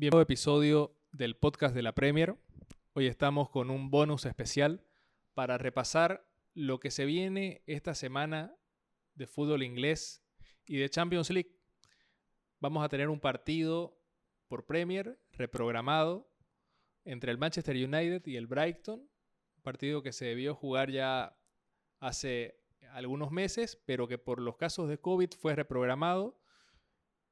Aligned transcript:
Bienvenido 0.00 0.22
episodio 0.22 0.96
del 1.12 1.36
podcast 1.36 1.74
de 1.74 1.82
la 1.82 1.94
Premier. 1.94 2.34
Hoy 2.94 3.06
estamos 3.06 3.50
con 3.50 3.68
un 3.68 3.90
bonus 3.90 4.24
especial 4.24 4.82
para 5.34 5.58
repasar 5.58 6.26
lo 6.54 6.80
que 6.80 6.90
se 6.90 7.04
viene 7.04 7.62
esta 7.66 7.94
semana 7.94 8.56
de 9.14 9.26
fútbol 9.26 9.62
inglés 9.62 10.24
y 10.64 10.78
de 10.78 10.88
Champions 10.88 11.28
League. 11.28 11.54
Vamos 12.60 12.82
a 12.82 12.88
tener 12.88 13.10
un 13.10 13.20
partido 13.20 14.00
por 14.48 14.64
Premier 14.64 15.20
reprogramado 15.32 16.32
entre 17.04 17.30
el 17.30 17.36
Manchester 17.36 17.76
United 17.76 18.26
y 18.26 18.36
el 18.36 18.46
Brighton, 18.46 19.06
partido 19.60 20.02
que 20.02 20.12
se 20.12 20.24
debió 20.24 20.54
jugar 20.54 20.90
ya 20.90 21.38
hace 21.98 22.58
algunos 22.92 23.32
meses, 23.32 23.78
pero 23.84 24.08
que 24.08 24.16
por 24.16 24.40
los 24.40 24.56
casos 24.56 24.88
de 24.88 24.96
COVID 24.96 25.28
fue 25.38 25.54
reprogramado 25.54 26.40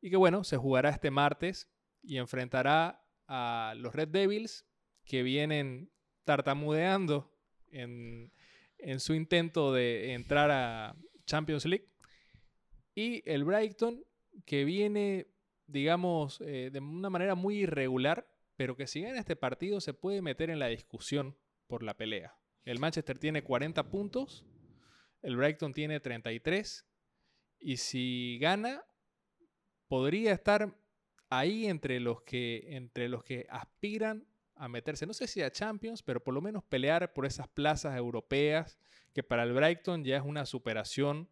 y 0.03 0.11
que 0.11 0.19
bueno, 0.19 0.45
se 0.45 0.59
jugará 0.59 0.91
este 0.91 1.11
martes 1.11 1.67
y 2.09 2.17
enfrentará 2.17 3.05
a 3.27 3.75
los 3.77 3.95
Red 3.95 4.09
Devils 4.09 4.67
que 5.05 5.23
vienen 5.23 5.93
tartamudeando 6.25 7.31
en, 7.71 8.33
en 8.79 8.99
su 8.99 9.15
intento 9.15 9.75
de 9.75 10.15
entrar 10.15 10.51
a 10.51 10.97
Champions 11.27 11.67
League. 11.67 11.87
Y 12.95 13.23
el 13.31 13.45
Brighton 13.45 14.03
que 14.47 14.65
viene, 14.65 15.27
digamos, 15.67 16.41
eh, 16.41 16.71
de 16.73 16.81
una 16.81 17.11
manera 17.11 17.35
muy 17.35 17.59
irregular, 17.59 18.27
pero 18.57 18.75
que 18.75 18.87
si 18.87 19.03
gana 19.03 19.21
este 19.21 19.37
partido 19.37 19.81
se 19.83 19.93
puede 19.93 20.23
meter 20.23 20.49
en 20.49 20.61
la 20.61 20.69
discusión 20.69 21.37
por 21.67 21.83
la 21.83 21.95
pelea. 21.95 22.39
El 22.65 22.79
Manchester 22.79 23.19
tiene 23.19 23.45
40 23.45 23.91
puntos, 23.91 24.47
el 25.21 25.37
Brighton 25.37 25.75
tiene 25.75 26.01
33, 26.01 26.87
y 27.61 27.77
si 27.77 28.39
gana, 28.41 28.83
podría 29.89 30.33
estar 30.33 30.75
ahí 31.31 31.67
entre 31.67 32.01
los 32.01 32.23
que, 32.23 32.65
entre 32.77 33.09
los 33.09 33.23
que 33.23 33.47
aspiran 33.51 34.25
a 34.57 34.69
meterse, 34.69 35.07
no 35.07 35.15
sé 35.15 35.27
si 35.27 35.43
a 35.43 35.51
Champions, 35.51 36.03
pero 36.03 36.23
por 36.23 36.35
lo 36.35 36.41
menos 36.41 36.65
pelear 36.65 37.13
por 37.13 37.27
esas 37.27 37.49
plazas 37.49 37.97
europeas, 37.97 38.79
que 39.13 39.23
para 39.23 39.45
el 39.45 39.53
Brighton 39.53 40.05
ya 40.05 40.17
es 40.17 40.23
una 40.25 40.47
superación 40.47 41.29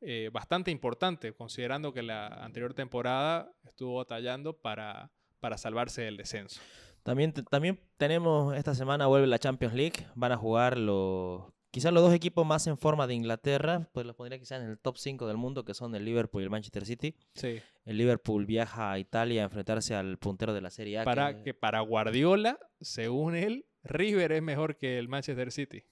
eh, 0.00 0.30
bastante 0.32 0.70
importante, 0.70 1.32
considerando 1.32 1.92
que 1.92 2.02
la 2.02 2.26
anterior 2.26 2.74
temporada 2.74 3.52
estuvo 3.64 3.96
batallando 3.96 4.56
para, 4.56 5.10
para 5.40 5.58
salvarse 5.58 6.02
del 6.02 6.16
descenso. 6.16 6.60
También, 7.02 7.32
también 7.32 7.80
tenemos, 7.96 8.56
esta 8.56 8.74
semana 8.74 9.06
vuelve 9.06 9.26
la 9.26 9.38
Champions 9.38 9.74
League, 9.74 10.06
van 10.14 10.32
a 10.32 10.36
jugar 10.36 10.76
los 10.76 11.52
Quizás 11.70 11.92
los 11.92 12.02
dos 12.02 12.14
equipos 12.14 12.46
más 12.46 12.66
en 12.66 12.78
forma 12.78 13.06
de 13.06 13.14
Inglaterra, 13.14 13.88
pues 13.92 14.06
los 14.06 14.16
pondría 14.16 14.38
quizás 14.38 14.62
en 14.62 14.70
el 14.70 14.78
top 14.78 14.96
5 14.96 15.26
del 15.26 15.36
mundo, 15.36 15.64
que 15.66 15.74
son 15.74 15.94
el 15.94 16.04
Liverpool 16.04 16.40
y 16.40 16.44
el 16.44 16.50
Manchester 16.50 16.86
City. 16.86 17.14
Sí. 17.34 17.60
El 17.84 17.98
Liverpool 17.98 18.46
viaja 18.46 18.90
a 18.90 18.98
Italia 18.98 19.42
a 19.42 19.44
enfrentarse 19.44 19.94
al 19.94 20.16
puntero 20.18 20.54
de 20.54 20.62
la 20.62 20.70
Serie 20.70 21.00
A. 21.00 21.04
Para, 21.04 21.42
que... 21.42 21.52
para 21.52 21.80
Guardiola, 21.80 22.58
según 22.80 23.34
él, 23.34 23.66
River 23.84 24.32
es 24.32 24.42
mejor 24.42 24.76
que 24.76 24.98
el 24.98 25.08
Manchester 25.08 25.52
City. 25.52 25.84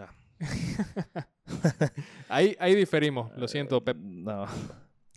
Ah. 0.00 0.14
ahí, 2.30 2.56
ahí 2.58 2.74
diferimos, 2.74 3.30
lo 3.36 3.46
siento, 3.46 3.84
Pep. 3.84 3.96
No, 3.98 4.46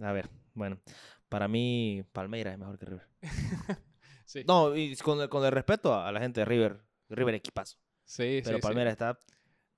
a 0.02 0.12
ver, 0.12 0.30
bueno, 0.54 0.82
para 1.30 1.48
mí 1.48 2.04
Palmeiras 2.12 2.54
es 2.54 2.60
mejor 2.60 2.78
que 2.78 2.86
River. 2.88 3.08
sí. 4.26 4.44
No, 4.46 4.76
y 4.76 4.98
con, 4.98 5.26
con 5.30 5.46
el 5.46 5.52
respeto 5.54 5.96
a 5.96 6.12
la 6.12 6.20
gente 6.20 6.42
de 6.42 6.46
River, 6.46 6.82
River 7.08 7.36
equipazo. 7.36 7.78
Sí, 8.04 8.42
Pero 8.44 8.58
sí, 8.58 8.62
Palmeiras 8.62 8.92
sí. 8.92 8.96
está 8.96 9.18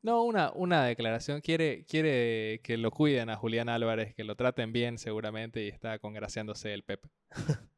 No, 0.03 0.23
una, 0.23 0.51
una 0.53 0.85
declaración. 0.85 1.41
Quiere, 1.41 1.85
quiere 1.85 2.59
que 2.61 2.77
lo 2.77 2.91
cuiden 2.91 3.29
a 3.29 3.37
Julián 3.37 3.69
Álvarez, 3.69 4.13
que 4.13 4.23
lo 4.25 4.35
traten 4.35 4.71
bien 4.73 4.97
seguramente 4.97 5.63
y 5.63 5.69
está 5.69 5.97
congraciándose 5.97 6.73
el 6.73 6.83
Pep. 6.83 7.03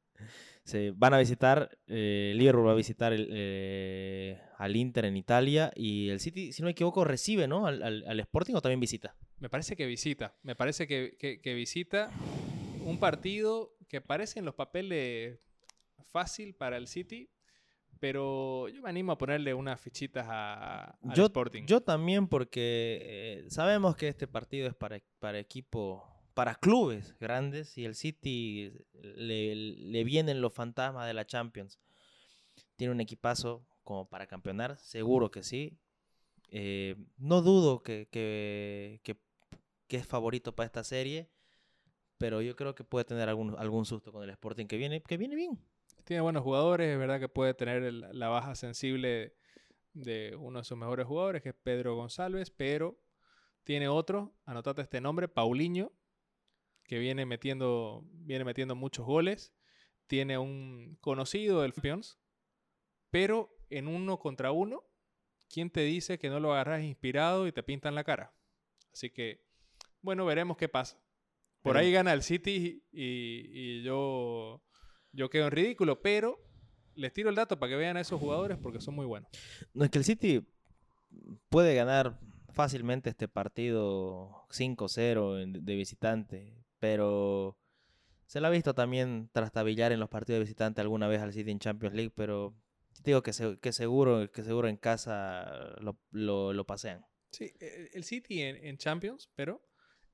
Se 0.63 0.91
van 0.95 1.13
a 1.13 1.19
visitar, 1.19 1.77
eh, 1.85 2.33
Liverpool 2.35 2.65
va 2.67 2.71
a 2.71 2.75
visitar 2.75 3.13
el, 3.13 3.29
eh, 3.31 4.41
al 4.57 4.75
Inter 4.75 5.05
en 5.05 5.15
Italia 5.15 5.71
y 5.75 6.09
el 6.09 6.19
City, 6.19 6.51
si 6.51 6.63
no 6.63 6.65
me 6.65 6.71
equivoco, 6.71 7.03
recibe, 7.03 7.47
¿no? 7.47 7.67
Al, 7.67 7.83
al, 7.83 8.03
al 8.07 8.19
Sporting 8.21 8.55
o 8.55 8.61
también 8.61 8.79
visita. 8.79 9.15
Me 9.37 9.47
parece 9.47 9.75
que 9.75 9.85
visita. 9.85 10.35
Me 10.41 10.55
parece 10.55 10.87
que, 10.87 11.15
que- 11.19 11.39
que 11.39 11.53
visita 11.53 12.09
un 12.83 12.99
partido 12.99 13.75
que 13.87 14.01
parece 14.01 14.39
en 14.39 14.45
los 14.45 14.55
papeles 14.55 15.37
fácil 16.11 16.55
para 16.55 16.77
el 16.77 16.87
City, 16.87 17.29
pero 17.99 18.67
yo 18.69 18.81
me 18.81 18.89
animo 18.89 19.11
a 19.11 19.17
ponerle 19.17 19.53
unas 19.53 19.79
fichitas 19.79 20.25
a, 20.29 20.97
al 21.03 21.13
Yo, 21.15 21.25
Sporting. 21.25 21.63
yo 21.65 21.81
también 21.81 22.27
porque 22.27 22.99
eh, 23.01 23.45
sabemos 23.49 23.95
que 23.95 24.07
este 24.07 24.27
partido 24.27 24.67
es 24.67 24.75
para, 24.75 25.01
para 25.19 25.39
equipo, 25.39 26.03
para 26.33 26.55
clubes 26.55 27.15
grandes 27.19 27.77
y 27.77 27.85
el 27.85 27.95
City 27.95 28.71
le, 28.93 29.55
le 29.55 30.03
vienen 30.03 30.41
los 30.41 30.53
fantasmas 30.53 31.07
de 31.07 31.13
la 31.13 31.25
Champions. 31.25 31.79
Tiene 32.75 32.91
un 32.93 33.01
equipazo 33.01 33.65
como 33.83 34.09
para 34.09 34.27
campeonar, 34.27 34.77
seguro 34.77 35.31
que 35.31 35.43
sí. 35.43 35.77
Eh, 36.49 36.95
no 37.17 37.41
dudo 37.41 37.81
que, 37.83 38.07
que, 38.11 38.99
que- 39.03 39.17
que 39.87 39.97
es 39.97 40.07
favorito 40.07 40.55
para 40.55 40.65
esta 40.65 40.83
serie, 40.83 41.29
pero 42.17 42.41
yo 42.41 42.55
creo 42.55 42.73
que 42.73 42.83
puede 42.83 43.05
tener 43.05 43.29
algún, 43.29 43.55
algún 43.59 43.85
susto 43.85 44.11
con 44.11 44.23
el 44.23 44.29
Sporting 44.31 44.65
que 44.65 44.77
viene, 44.77 45.01
que 45.03 45.15
viene 45.17 45.35
bien. 45.35 45.59
Tiene 46.05 46.21
buenos 46.21 46.43
jugadores, 46.43 46.87
es 46.91 46.97
verdad 46.97 47.19
que 47.19 47.27
puede 47.29 47.53
tener 47.53 47.83
el- 47.83 48.07
la 48.17 48.29
baja 48.29 48.55
sensible 48.55 49.35
de 49.93 50.35
uno 50.37 50.59
de 50.59 50.65
sus 50.65 50.77
mejores 50.77 51.05
jugadores, 51.07 51.41
que 51.41 51.49
es 51.49 51.55
Pedro 51.55 51.95
González, 51.95 52.51
pero 52.51 52.97
tiene 53.63 53.87
otro, 53.87 54.33
anotate 54.45 54.81
este 54.83 55.01
nombre, 55.01 55.27
Paulinho, 55.27 55.91
que 56.83 56.99
viene 56.99 57.25
metiendo, 57.25 58.03
viene 58.11 58.45
metiendo 58.45 58.75
muchos 58.75 59.05
goles. 59.05 59.53
Tiene 60.07 60.37
un 60.37 60.97
conocido 61.01 61.63
del 61.63 61.73
Champions, 61.73 62.19
pero 63.09 63.57
en 63.71 63.87
uno 63.87 64.19
contra 64.19 64.51
uno, 64.51 64.83
¿quién 65.49 65.71
te 65.71 65.81
dice 65.81 66.19
que 66.19 66.29
no 66.29 66.39
lo 66.39 66.53
agarras 66.53 66.83
inspirado 66.83 67.47
y 67.47 67.51
te 67.51 67.63
pintan 67.63 67.95
la 67.95 68.03
cara? 68.03 68.31
Así 68.93 69.09
que, 69.09 69.43
bueno, 70.01 70.23
veremos 70.25 70.57
qué 70.57 70.69
pasa. 70.69 71.01
Por 71.63 71.77
ahí 71.77 71.91
gana 71.91 72.13
el 72.13 72.21
City 72.21 72.83
y, 72.91 73.79
y 73.79 73.81
yo, 73.81 74.61
yo 75.15 75.29
quedo 75.29 75.45
en 75.45 75.51
ridículo, 75.51 76.01
pero 76.01 76.39
les 76.95 77.11
tiro 77.13 77.29
el 77.29 77.35
dato 77.35 77.57
para 77.59 77.71
que 77.71 77.75
vean 77.77 77.97
a 77.97 78.01
esos 78.01 78.19
jugadores 78.19 78.57
porque 78.57 78.79
son 78.79 78.95
muy 78.95 79.05
buenos. 79.05 79.29
No, 79.73 79.83
es 79.85 79.91
que 79.91 79.97
el 79.97 80.03
City 80.05 80.45
puede 81.49 81.75
ganar 81.75 82.19
fácilmente 82.53 83.09
este 83.09 83.27
partido 83.27 84.45
5-0 84.49 85.39
en- 85.41 85.65
de 85.65 85.75
visitante, 85.75 86.63
pero 86.79 87.57
se 88.27 88.39
lo 88.39 88.47
ha 88.47 88.49
visto 88.49 88.73
también 88.73 89.29
trastabillar 89.33 89.91
en 89.91 89.99
los 89.99 90.09
partidos 90.09 90.37
de 90.39 90.43
visitante 90.45 90.81
alguna 90.81 91.07
vez 91.07 91.21
al 91.21 91.33
City 91.33 91.51
en 91.51 91.59
Champions 91.59 91.95
League, 91.95 92.13
pero 92.15 92.55
digo 93.03 93.21
que, 93.23 93.33
se- 93.33 93.59
que 93.59 93.71
seguro 93.73 94.31
que 94.31 94.43
seguro 94.43 94.67
en 94.67 94.77
casa 94.77 95.75
lo, 95.81 95.99
lo- 96.11 96.53
lo 96.53 96.65
pasean. 96.65 97.05
Sí, 97.31 97.51
el 97.59 97.89
el 97.93 98.03
City 98.05 98.41
en, 98.41 98.55
en 98.63 98.77
Champions, 98.77 99.29
pero 99.35 99.61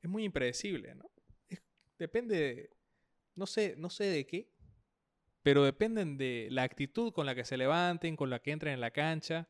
es 0.01 0.09
muy 0.09 0.23
impredecible, 0.23 0.95
¿no? 0.95 1.11
Es- 1.47 1.61
depende, 1.99 2.35
de- 2.37 2.69
no 3.35 3.45
sé, 3.45 3.75
no 3.77 3.89
sé 3.91 4.05
de 4.05 4.25
qué, 4.25 4.49
pero 5.43 5.63
dependen 5.63 6.17
de 6.17 6.47
la 6.51 6.63
actitud 6.63 7.11
con 7.11 7.25
la 7.25 7.35
que 7.35 7.43
se 7.43 7.57
levanten, 7.57 8.15
con 8.15 8.29
la 8.29 8.39
que 8.39 8.51
entren 8.51 8.73
en 8.73 8.81
la 8.81 8.91
cancha. 8.91 9.47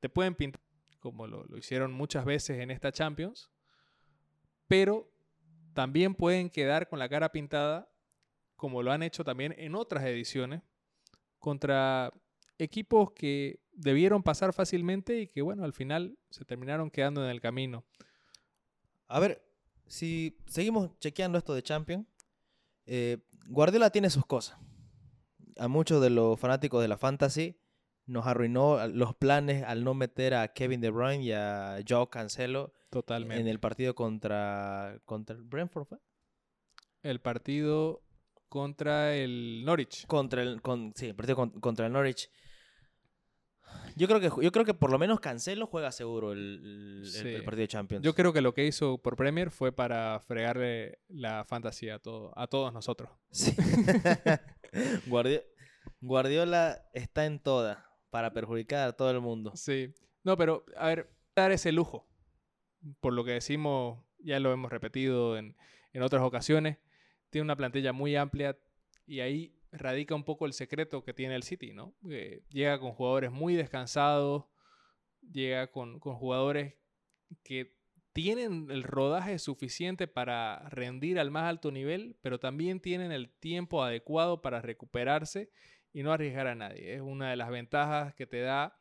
Te 0.00 0.08
pueden 0.08 0.34
pintar, 0.34 0.60
como 1.00 1.26
lo, 1.26 1.56
hicieron 1.56 1.92
muchas 1.92 2.24
veces 2.24 2.60
en 2.60 2.70
esta 2.70 2.92
Champions, 2.92 3.50
pero 4.68 5.10
también 5.72 6.14
pueden 6.14 6.50
quedar 6.50 6.88
con 6.88 6.98
la 6.98 7.08
cara 7.08 7.32
pintada, 7.32 7.90
como 8.56 8.82
lo 8.82 8.92
han 8.92 9.02
hecho 9.02 9.24
también 9.24 9.54
en 9.58 9.74
otras 9.74 10.04
ediciones, 10.04 10.62
contra 11.38 12.12
equipos 12.58 13.12
que 13.12 13.60
debieron 13.72 14.22
pasar 14.22 14.52
fácilmente 14.52 15.20
y 15.20 15.26
que, 15.26 15.42
bueno, 15.42 15.64
al 15.64 15.72
final 15.72 16.18
se 16.30 16.44
terminaron 16.44 16.90
quedando 16.90 17.24
en 17.24 17.30
el 17.30 17.40
camino. 17.40 17.84
A 19.08 19.20
ver, 19.20 19.44
si 19.86 20.38
seguimos 20.46 20.98
chequeando 20.98 21.38
esto 21.38 21.54
de 21.54 21.62
Champions, 21.62 22.06
eh, 22.86 23.18
Guardiola 23.48 23.90
tiene 23.90 24.10
sus 24.10 24.24
cosas. 24.24 24.58
A 25.58 25.68
muchos 25.68 26.02
de 26.02 26.10
los 26.10 26.38
fanáticos 26.38 26.82
de 26.82 26.88
la 26.88 26.96
fantasy 26.98 27.58
nos 28.06 28.26
arruinó 28.26 28.86
los 28.88 29.14
planes 29.14 29.62
al 29.64 29.82
no 29.84 29.94
meter 29.94 30.34
a 30.34 30.48
Kevin 30.48 30.80
De 30.80 30.90
Bruyne 30.90 31.22
y 31.24 31.32
a 31.32 31.78
Joe 31.88 32.08
Cancelo 32.10 32.72
Totalmente. 32.90 33.40
en 33.40 33.48
el 33.48 33.60
partido 33.60 33.94
contra, 33.94 34.98
contra 35.04 35.34
el 35.36 35.42
Brentford. 35.42 35.86
¿fue? 35.86 35.98
el 37.02 37.20
partido 37.20 38.02
contra 38.48 39.14
el 39.16 39.62
Norwich. 39.64 40.06
Contra 40.06 40.42
el, 40.42 40.60
con, 40.62 40.92
sí, 40.94 41.06
el 41.06 41.14
partido 41.14 41.36
con- 41.36 41.50
contra 41.60 41.86
el 41.86 41.92
Norwich. 41.92 42.30
Yo 43.96 44.06
creo 44.08 44.20
que 44.20 44.30
yo 44.42 44.52
creo 44.52 44.64
que 44.64 44.74
por 44.74 44.90
lo 44.90 44.98
menos 44.98 45.20
Cancelo 45.20 45.66
juega 45.66 45.90
seguro 45.92 46.32
el, 46.32 46.38
el- 46.38 47.00
el- 47.04 47.10
Sí. 47.10 47.28
el 47.28 47.44
partido 47.44 47.62
de 47.62 47.68
Champions. 47.68 48.04
Yo 48.04 48.14
creo 48.14 48.32
que 48.32 48.40
lo 48.40 48.52
que 48.54 48.66
hizo 48.66 48.98
por 48.98 49.16
Premier 49.16 49.50
fue 49.50 49.72
para 49.72 50.18
fregarle 50.20 50.98
la 51.08 51.44
fantasía 51.44 51.96
a, 51.96 51.98
todo, 51.98 52.32
a 52.38 52.46
todos 52.46 52.72
nosotros. 52.72 53.08
Sí. 53.30 53.54
Guardi- 55.06 55.42
Guardiola 56.00 56.84
está 56.92 57.26
en 57.26 57.38
toda 57.40 57.90
para 58.10 58.32
perjudicar 58.32 58.88
a 58.88 58.92
todo 58.92 59.10
el 59.10 59.20
mundo. 59.20 59.52
Sí. 59.56 59.92
No, 60.22 60.36
pero, 60.36 60.64
a 60.76 60.88
ver, 60.88 61.10
dar 61.34 61.52
ese 61.52 61.72
lujo. 61.72 62.06
Por 63.00 63.12
lo 63.12 63.24
que 63.24 63.32
decimos, 63.32 64.02
ya 64.18 64.38
lo 64.40 64.52
hemos 64.52 64.70
repetido 64.70 65.36
en, 65.36 65.56
en 65.92 66.02
otras 66.02 66.22
ocasiones. 66.22 66.78
Tiene 67.30 67.44
una 67.44 67.56
plantilla 67.56 67.92
muy 67.92 68.14
amplia 68.16 68.58
y 69.06 69.20
ahí 69.20 69.58
radica 69.72 70.14
un 70.14 70.24
poco 70.24 70.46
el 70.46 70.52
secreto 70.52 71.02
que 71.02 71.12
tiene 71.12 71.34
el 71.34 71.42
City, 71.42 71.72
¿no? 71.72 71.94
llega 72.48 72.78
con 72.78 72.92
jugadores 72.92 73.32
muy 73.32 73.54
descansados, 73.56 74.44
llega 75.32 75.70
con, 75.72 75.98
con 75.98 76.14
jugadores 76.14 76.74
que 77.42 77.76
tienen 78.14 78.70
el 78.70 78.84
rodaje 78.84 79.38
suficiente 79.40 80.06
para 80.06 80.68
rendir 80.70 81.18
al 81.18 81.32
más 81.32 81.44
alto 81.44 81.72
nivel, 81.72 82.16
pero 82.22 82.38
también 82.38 82.80
tienen 82.80 83.10
el 83.10 83.28
tiempo 83.28 83.82
adecuado 83.82 84.40
para 84.40 84.62
recuperarse 84.62 85.50
y 85.92 86.04
no 86.04 86.12
arriesgar 86.12 86.46
a 86.46 86.54
nadie. 86.54 86.94
Es 86.94 87.00
una 87.00 87.30
de 87.30 87.36
las 87.36 87.50
ventajas 87.50 88.14
que 88.14 88.26
te 88.26 88.40
da 88.40 88.80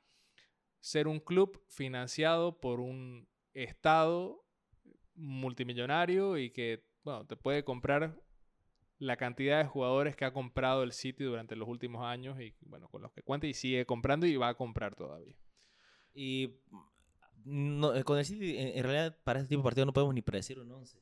ser 0.79 1.07
un 1.07 1.19
club 1.19 1.63
financiado 1.67 2.59
por 2.59 2.79
un 2.79 3.27
estado 3.53 4.45
multimillonario 5.15 6.37
y 6.37 6.51
que 6.51 6.85
bueno, 7.03 7.25
te 7.25 7.35
puede 7.35 7.63
comprar 7.63 8.21
la 8.99 9.17
cantidad 9.17 9.57
de 9.57 9.67
jugadores 9.67 10.15
que 10.15 10.25
ha 10.25 10.31
comprado 10.31 10.83
el 10.83 10.91
City 10.91 11.23
durante 11.23 11.55
los 11.55 11.67
últimos 11.67 12.05
años 12.05 12.39
y 12.39 12.53
bueno, 12.61 12.87
con 12.87 13.01
los 13.01 13.11
que 13.11 13.23
cuenta 13.23 13.47
y 13.47 13.55
sigue 13.55 13.87
comprando 13.87 14.27
y 14.27 14.37
va 14.37 14.49
a 14.49 14.53
comprar 14.53 14.95
todavía. 14.95 15.35
Y 16.13 16.59
no, 17.45 17.95
eh, 17.95 18.03
con 18.03 18.17
el 18.17 18.25
City, 18.25 18.55
en, 18.57 18.83
realidad, 18.83 19.17
para 19.23 19.39
este 19.39 19.49
tipo 19.49 19.61
de 19.61 19.65
partido 19.65 19.85
no 19.85 19.93
podemos 19.93 20.13
ni 20.13 20.21
predecir 20.21 20.59
un 20.59 20.71
11. 20.71 20.99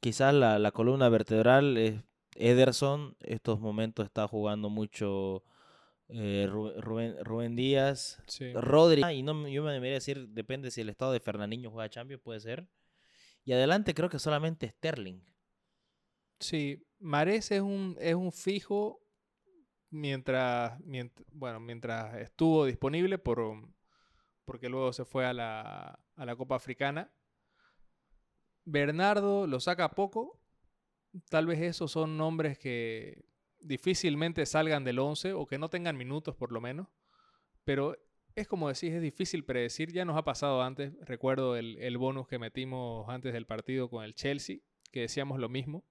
Quizás 0.00 0.34
la, 0.34 0.58
la 0.58 0.72
columna 0.72 1.08
vertebral 1.08 1.76
es 1.76 2.02
Ederson. 2.34 3.16
Estos 3.20 3.60
momentos 3.60 4.06
está 4.06 4.26
jugando 4.26 4.70
mucho 4.70 5.44
eh, 6.08 6.48
Rubén, 6.48 7.16
Rubén, 7.24 7.56
Díaz, 7.56 8.20
Rodri. 8.54 9.02
Y 9.12 9.22
no, 9.22 9.46
yo 9.46 9.62
me 9.62 9.72
debería 9.72 9.94
decir, 9.94 10.28
depende 10.28 10.70
si 10.70 10.80
el 10.80 10.88
estado 10.88 11.12
de 11.12 11.20
Fernandinho 11.20 11.70
juega 11.70 11.88
Champions, 11.88 12.22
puede 12.22 12.40
ser. 12.40 12.68
Y 13.44 13.52
adelante 13.52 13.94
creo 13.94 14.08
que 14.08 14.18
solamente 14.18 14.68
Sterling. 14.68 15.20
Sí, 16.40 16.86
Mares 16.98 17.50
es 17.50 17.60
un, 17.60 17.96
es 18.00 18.14
un 18.14 18.32
fijo 18.32 19.00
mientras, 19.90 20.80
mientras, 20.80 21.26
bueno, 21.32 21.60
mientras 21.60 22.16
estuvo 22.16 22.64
disponible 22.64 23.18
por, 23.18 23.38
porque 24.50 24.68
luego 24.68 24.92
se 24.92 25.04
fue 25.04 25.24
a 25.26 25.32
la, 25.32 26.00
a 26.16 26.26
la 26.26 26.34
Copa 26.34 26.56
Africana. 26.56 27.08
Bernardo 28.64 29.46
lo 29.46 29.60
saca 29.60 29.92
poco. 29.92 30.42
Tal 31.28 31.46
vez 31.46 31.60
esos 31.60 31.92
son 31.92 32.16
nombres 32.16 32.58
que 32.58 33.26
difícilmente 33.60 34.44
salgan 34.46 34.82
del 34.82 34.98
11 34.98 35.34
o 35.34 35.46
que 35.46 35.56
no 35.56 35.70
tengan 35.70 35.96
minutos 35.96 36.34
por 36.34 36.50
lo 36.50 36.60
menos. 36.60 36.88
Pero 37.62 37.96
es 38.34 38.48
como 38.48 38.66
decís, 38.66 38.92
es 38.92 39.00
difícil 39.00 39.44
predecir. 39.44 39.92
Ya 39.92 40.04
nos 40.04 40.16
ha 40.16 40.24
pasado 40.24 40.62
antes. 40.62 40.94
Recuerdo 41.02 41.54
el, 41.54 41.78
el 41.78 41.96
bonus 41.96 42.26
que 42.26 42.40
metimos 42.40 43.08
antes 43.08 43.32
del 43.32 43.46
partido 43.46 43.88
con 43.88 44.02
el 44.02 44.16
Chelsea, 44.16 44.56
que 44.90 45.02
decíamos 45.02 45.38
lo 45.38 45.48
mismo. 45.48 45.84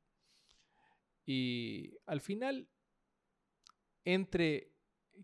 Y 1.26 1.94
al 2.06 2.20
final, 2.20 2.68
entre 4.04 4.74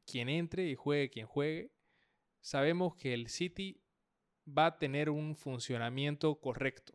quien 0.05 0.29
entre 0.29 0.69
y 0.69 0.75
juegue 0.75 1.09
quien 1.09 1.27
juegue, 1.27 1.74
sabemos 2.45 2.95
que 2.95 3.15
el 3.15 3.27
City 3.27 3.81
va 4.47 4.67
a 4.67 4.77
tener 4.77 5.09
un 5.09 5.35
funcionamiento 5.35 6.39
correcto 6.39 6.93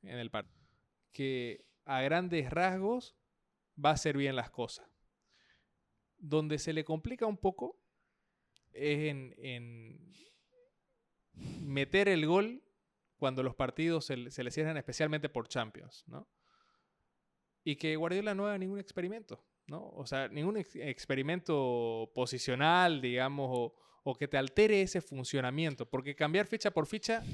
en 0.00 0.18
el 0.18 0.30
partido. 0.30 0.66
Que 1.12 1.66
a 1.84 2.00
grandes 2.00 2.48
rasgos 2.48 3.14
va 3.82 3.90
a 3.90 3.92
hacer 3.92 4.16
bien 4.16 4.36
las 4.36 4.50
cosas. 4.50 4.88
Donde 6.16 6.58
se 6.58 6.72
le 6.72 6.86
complica 6.86 7.26
un 7.26 7.36
poco 7.36 7.78
es 8.72 9.12
en, 9.12 10.14
meter 11.60 12.08
el 12.08 12.24
gol 12.24 12.64
cuando 13.18 13.42
los 13.42 13.54
partidos 13.54 14.06
se, 14.06 14.16
le 14.16 14.50
cierran 14.50 14.78
especialmente 14.78 15.28
por 15.28 15.46
Champions, 15.46 16.04
¿no? 16.06 16.26
Y 17.64 17.76
que 17.76 17.96
Guardiola 17.96 18.34
no 18.34 18.46
haga 18.46 18.56
ningún 18.56 18.78
experimento, 18.78 19.44
¿no? 19.66 19.90
O 19.90 20.06
sea, 20.06 20.28
ningún 20.28 20.56
experimento 20.56 22.10
posicional, 22.14 23.02
digamos, 23.02 23.50
o, 23.52 23.74
o 24.08 24.14
que 24.14 24.28
te 24.28 24.38
altere 24.38 24.82
ese 24.82 25.00
funcionamiento. 25.00 25.84
Porque 25.84 26.14
cambiar 26.14 26.46
ficha 26.46 26.70
por 26.70 26.86
ficha, 26.86 27.24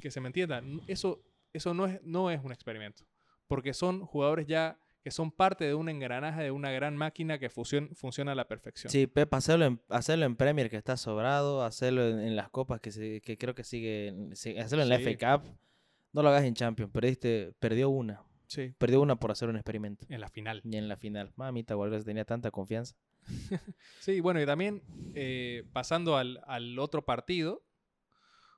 que 0.00 0.12
se 0.12 0.20
me 0.20 0.28
entienda, 0.28 0.62
eso, 0.86 1.20
eso 1.52 1.74
no, 1.74 1.86
es, 1.86 2.00
no 2.04 2.30
es 2.30 2.40
un 2.42 2.52
experimento. 2.52 3.02
Porque 3.48 3.74
son 3.74 4.06
jugadores 4.06 4.46
ya 4.46 4.78
que 5.02 5.10
son 5.10 5.32
parte 5.32 5.64
de 5.64 5.74
un 5.74 5.88
engranaje, 5.88 6.44
de 6.44 6.50
una 6.52 6.70
gran 6.70 6.96
máquina 6.96 7.40
que 7.40 7.50
funciona 7.50 8.30
a 8.30 8.34
la 8.36 8.46
perfección. 8.46 8.92
Sí, 8.92 9.08
Pep, 9.08 9.34
hacerlo 9.34 9.64
en, 9.64 9.80
hacerlo 9.88 10.24
en 10.24 10.36
Premier 10.36 10.70
que 10.70 10.76
está 10.76 10.96
sobrado, 10.96 11.64
hacerlo 11.64 12.06
en, 12.06 12.36
las 12.36 12.48
copas 12.48 12.80
que, 12.80 13.20
que 13.20 13.36
creo 13.36 13.56
que 13.56 13.64
sigue, 13.64 14.14
hacerlo 14.32 14.84
en 14.84 14.88
la 14.88 15.00
FA 15.00 15.40
Cup, 15.40 15.50
no 16.12 16.22
lo 16.22 16.28
hagas 16.28 16.44
en 16.44 16.54
Champions, 16.54 16.92
perdiste, 16.92 17.54
perdió 17.58 17.90
una. 17.90 18.22
Sí. 18.46 18.72
Perdió 18.78 19.00
una 19.00 19.16
por 19.16 19.32
hacer 19.32 19.48
un 19.48 19.56
experimento. 19.56 20.06
En 20.08 20.20
la 20.20 20.28
final. 20.28 20.62
Y 20.64 20.76
en 20.76 20.88
la 20.88 20.96
final. 20.96 21.32
Mamita, 21.34 21.74
Guardiola 21.74 22.04
tenía 22.04 22.24
tanta 22.24 22.50
confianza. 22.50 22.94
sí, 24.00 24.20
bueno, 24.20 24.40
y 24.40 24.46
también 24.46 24.82
eh, 25.14 25.64
pasando 25.72 26.16
al, 26.16 26.78
otro 26.78 27.04
partido, 27.04 27.64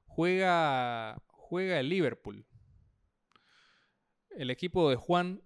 juega, 0.06 1.22
juega 1.28 1.80
el 1.80 1.88
Liverpool. 1.88 2.46
El 4.30 4.50
equipo 4.50 4.88
de 4.90 4.96
Juan, 4.96 5.42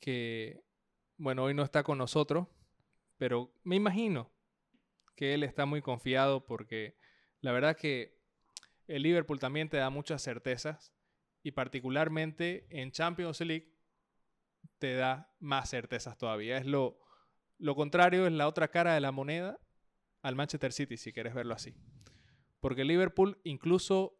que, 0.00 0.62
bueno, 1.16 1.44
hoy 1.44 1.54
no 1.54 1.62
está 1.62 1.82
con 1.82 1.98
nosotros, 1.98 2.48
pero 3.18 3.54
me 3.62 3.76
imagino 3.76 4.32
que 5.14 5.34
él 5.34 5.42
está 5.42 5.66
muy 5.66 5.82
confiado 5.82 6.46
porque 6.46 6.96
la 7.40 7.52
verdad 7.52 7.76
que 7.76 8.18
el 8.86 9.02
Liverpool 9.02 9.38
también 9.38 9.68
te 9.68 9.76
da 9.76 9.90
muchas 9.90 10.22
certezas 10.22 10.92
y 11.42 11.52
particularmente 11.52 12.66
en 12.70 12.90
Champions 12.92 13.40
League 13.40 13.72
te 14.78 14.94
da 14.94 15.32
más 15.38 15.70
certezas 15.70 16.16
todavía. 16.16 16.56
Es 16.56 16.66
lo, 16.66 17.01
lo 17.62 17.76
contrario 17.76 18.26
es 18.26 18.32
la 18.32 18.48
otra 18.48 18.66
cara 18.66 18.92
de 18.94 19.00
la 19.00 19.12
moneda 19.12 19.60
al 20.22 20.34
Manchester 20.34 20.72
City, 20.72 20.96
si 20.96 21.12
quieres 21.12 21.32
verlo 21.32 21.54
así. 21.54 21.72
Porque 22.58 22.84
Liverpool, 22.84 23.38
incluso 23.44 24.18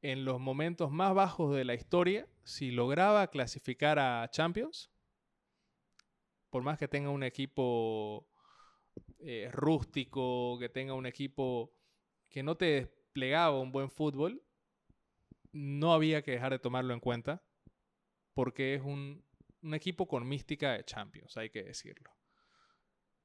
en 0.00 0.24
los 0.24 0.38
momentos 0.38 0.92
más 0.92 1.12
bajos 1.12 1.56
de 1.56 1.64
la 1.64 1.74
historia, 1.74 2.28
si 2.44 2.70
lograba 2.70 3.26
clasificar 3.26 3.98
a 3.98 4.30
Champions, 4.30 4.92
por 6.50 6.62
más 6.62 6.78
que 6.78 6.86
tenga 6.86 7.10
un 7.10 7.24
equipo 7.24 8.28
eh, 9.18 9.48
rústico, 9.50 10.56
que 10.60 10.68
tenga 10.68 10.94
un 10.94 11.06
equipo 11.06 11.74
que 12.28 12.44
no 12.44 12.56
te 12.56 12.66
desplegaba 12.66 13.58
un 13.58 13.72
buen 13.72 13.90
fútbol, 13.90 14.40
no 15.50 15.94
había 15.94 16.22
que 16.22 16.30
dejar 16.30 16.52
de 16.52 16.60
tomarlo 16.60 16.94
en 16.94 17.00
cuenta, 17.00 17.42
porque 18.34 18.76
es 18.76 18.82
un, 18.82 19.24
un 19.62 19.74
equipo 19.74 20.06
con 20.06 20.28
mística 20.28 20.74
de 20.74 20.84
Champions, 20.84 21.36
hay 21.36 21.50
que 21.50 21.64
decirlo. 21.64 22.14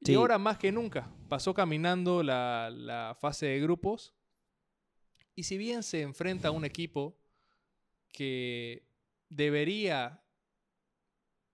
Y 0.02 0.16
ahora 0.16 0.38
más 0.38 0.58
que 0.58 0.72
nunca, 0.72 1.12
pasó 1.28 1.54
caminando 1.54 2.24
la, 2.24 3.18
fase 3.20 3.48
de 3.48 3.60
grupos. 3.60 4.14
Y 5.36 5.44
si 5.44 5.58
bien 5.58 5.84
se 5.84 6.02
enfrenta 6.02 6.50
a 6.50 6.52
un 6.52 6.66
equipo 6.66 7.18
que 8.12 8.88
debería, 9.30 10.24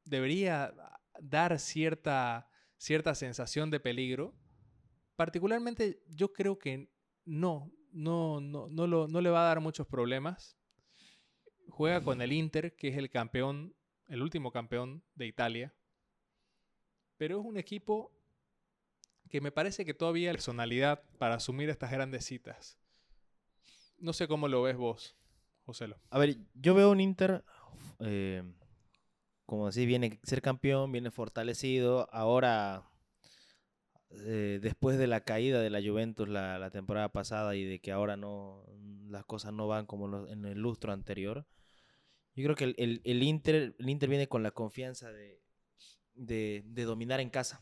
debería 0.04 0.74
dar 1.20 1.60
cierta, 1.60 2.50
cierta 2.78 3.16
sensación 3.16 3.70
de 3.70 3.80
peligro, 3.80 4.34
particularmente 5.16 6.02
yo 6.10 6.34
creo 6.34 6.58
que 6.58 6.90
no, 7.26 7.72
no, 7.92 8.40
no, 8.42 8.70
no, 8.70 9.08
no 9.08 9.22
le 9.22 9.30
va 9.30 9.42
a 9.42 9.48
dar 9.48 9.60
muchos 9.60 9.88
problemas. 9.88 10.58
Juega 11.68 12.02
con 12.04 12.22
el 12.22 12.32
Inter, 12.32 12.76
que 12.76 12.90
es 12.90 12.98
el 12.98 13.10
campeón, 13.10 13.76
el 14.08 14.22
último 14.22 14.52
campeón 14.52 15.04
de 15.16 15.28
Italia. 15.28 15.74
Pero 17.18 17.40
es 17.40 17.46
un 17.46 17.58
equipo 17.58 18.16
que 19.30 19.42
me 19.42 19.52
parece 19.52 19.86
que 19.86 19.94
todavía 19.94 20.30
hay 20.30 20.36
personalidad 20.36 21.04
para 21.18 21.36
asumir 21.36 21.70
estas 21.70 21.92
grandes 21.92 22.26
citas. 22.26 22.78
No 23.98 24.14
sé 24.14 24.28
cómo 24.28 24.48
lo 24.48 24.62
ves 24.62 24.78
vos, 24.78 25.16
Joselo. 25.66 26.00
A 26.10 26.20
ver, 26.20 26.38
yo 26.54 26.76
veo 26.76 26.92
un 26.92 27.00
Inter, 27.00 27.44
eh, 28.00 28.44
como 29.46 29.68
decís, 29.68 29.88
viene 29.88 30.20
a 30.22 30.28
ser 30.28 30.42
campeón, 30.42 30.92
viene 30.92 31.12
fortalecido. 31.12 32.10
Ahora, 32.12 32.84
eh, 34.12 34.60
después 34.62 34.98
de 34.98 35.08
la 35.08 35.22
caída 35.22 35.62
de 35.62 35.70
la 35.70 35.82
Juventus 35.82 36.28
la, 36.28 36.70
temporada 36.72 37.10
pasada 37.10 37.56
y 37.56 37.64
de 37.64 37.80
que 37.80 37.92
ahora 37.92 38.18
no 38.18 38.64
las 39.08 39.26
cosas 39.26 39.54
no 39.54 39.68
van 39.68 39.86
como 39.86 40.28
en 40.28 40.46
el 40.46 40.60
lustro 40.60 40.92
anterior, 40.92 41.48
yo 42.36 42.44
creo 42.44 42.56
que 42.56 42.76
el, 42.78 43.24
Inter, 43.24 43.76
el 43.80 43.90
Inter 43.90 44.10
viene 44.10 44.28
con 44.28 44.44
la 44.44 44.52
confianza 44.52 45.10
de, 45.10 45.42
de 46.14 46.84
dominar 46.84 47.22
en 47.22 47.30
casa 47.30 47.62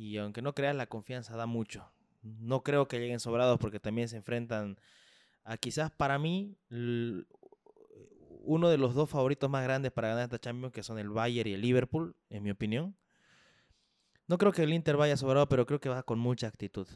y 0.00 0.16
aunque 0.16 0.40
no 0.40 0.54
creas, 0.54 0.74
la 0.74 0.86
confianza 0.86 1.36
da 1.36 1.44
mucho. 1.44 1.92
No 2.22 2.62
creo 2.62 2.88
que 2.88 2.98
lleguen 2.98 3.20
sobrados 3.20 3.58
porque 3.58 3.80
también 3.80 4.08
se 4.08 4.16
enfrentan 4.16 4.78
a 5.44 5.58
quizás 5.58 5.90
para 5.90 6.18
mí 6.18 6.56
uno 6.70 8.70
de 8.70 8.78
los 8.78 8.94
dos 8.94 9.10
favoritos 9.10 9.50
más 9.50 9.62
grandes 9.62 9.92
para 9.92 10.08
ganar 10.08 10.24
esta 10.24 10.38
Champions, 10.38 10.72
que 10.72 10.82
son 10.82 10.98
el 10.98 11.10
Bayern 11.10 11.50
y 11.50 11.52
el 11.52 11.60
Liverpool, 11.60 12.16
en 12.30 12.42
mi 12.42 12.50
opinión. 12.50 12.96
No 14.26 14.38
creo 14.38 14.52
que 14.52 14.62
el 14.62 14.72
Inter 14.72 14.96
vaya 14.96 15.18
sobrado, 15.18 15.50
pero 15.50 15.66
creo 15.66 15.80
que 15.80 15.90
va 15.90 16.02
con 16.02 16.18
mucha 16.18 16.46
actitud. 16.46 16.88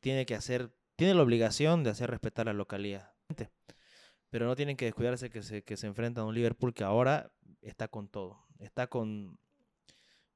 Tiene 0.00 0.26
que 0.26 0.34
hacer, 0.34 0.72
tiene 0.96 1.14
la 1.14 1.22
obligación 1.22 1.84
de 1.84 1.90
hacer 1.90 2.10
respetar 2.10 2.46
la 2.46 2.52
localidad. 2.52 3.12
Pero 4.30 4.46
no 4.46 4.56
tienen 4.56 4.76
que 4.76 4.86
descuidarse 4.86 5.30
que 5.30 5.44
se, 5.44 5.62
que 5.62 5.76
se 5.76 5.86
enfrentan 5.86 6.24
a 6.24 6.26
un 6.26 6.34
Liverpool 6.34 6.74
que 6.74 6.82
ahora 6.82 7.30
está 7.62 7.86
con 7.86 8.08
todo. 8.08 8.44
Está 8.58 8.88
con. 8.88 9.38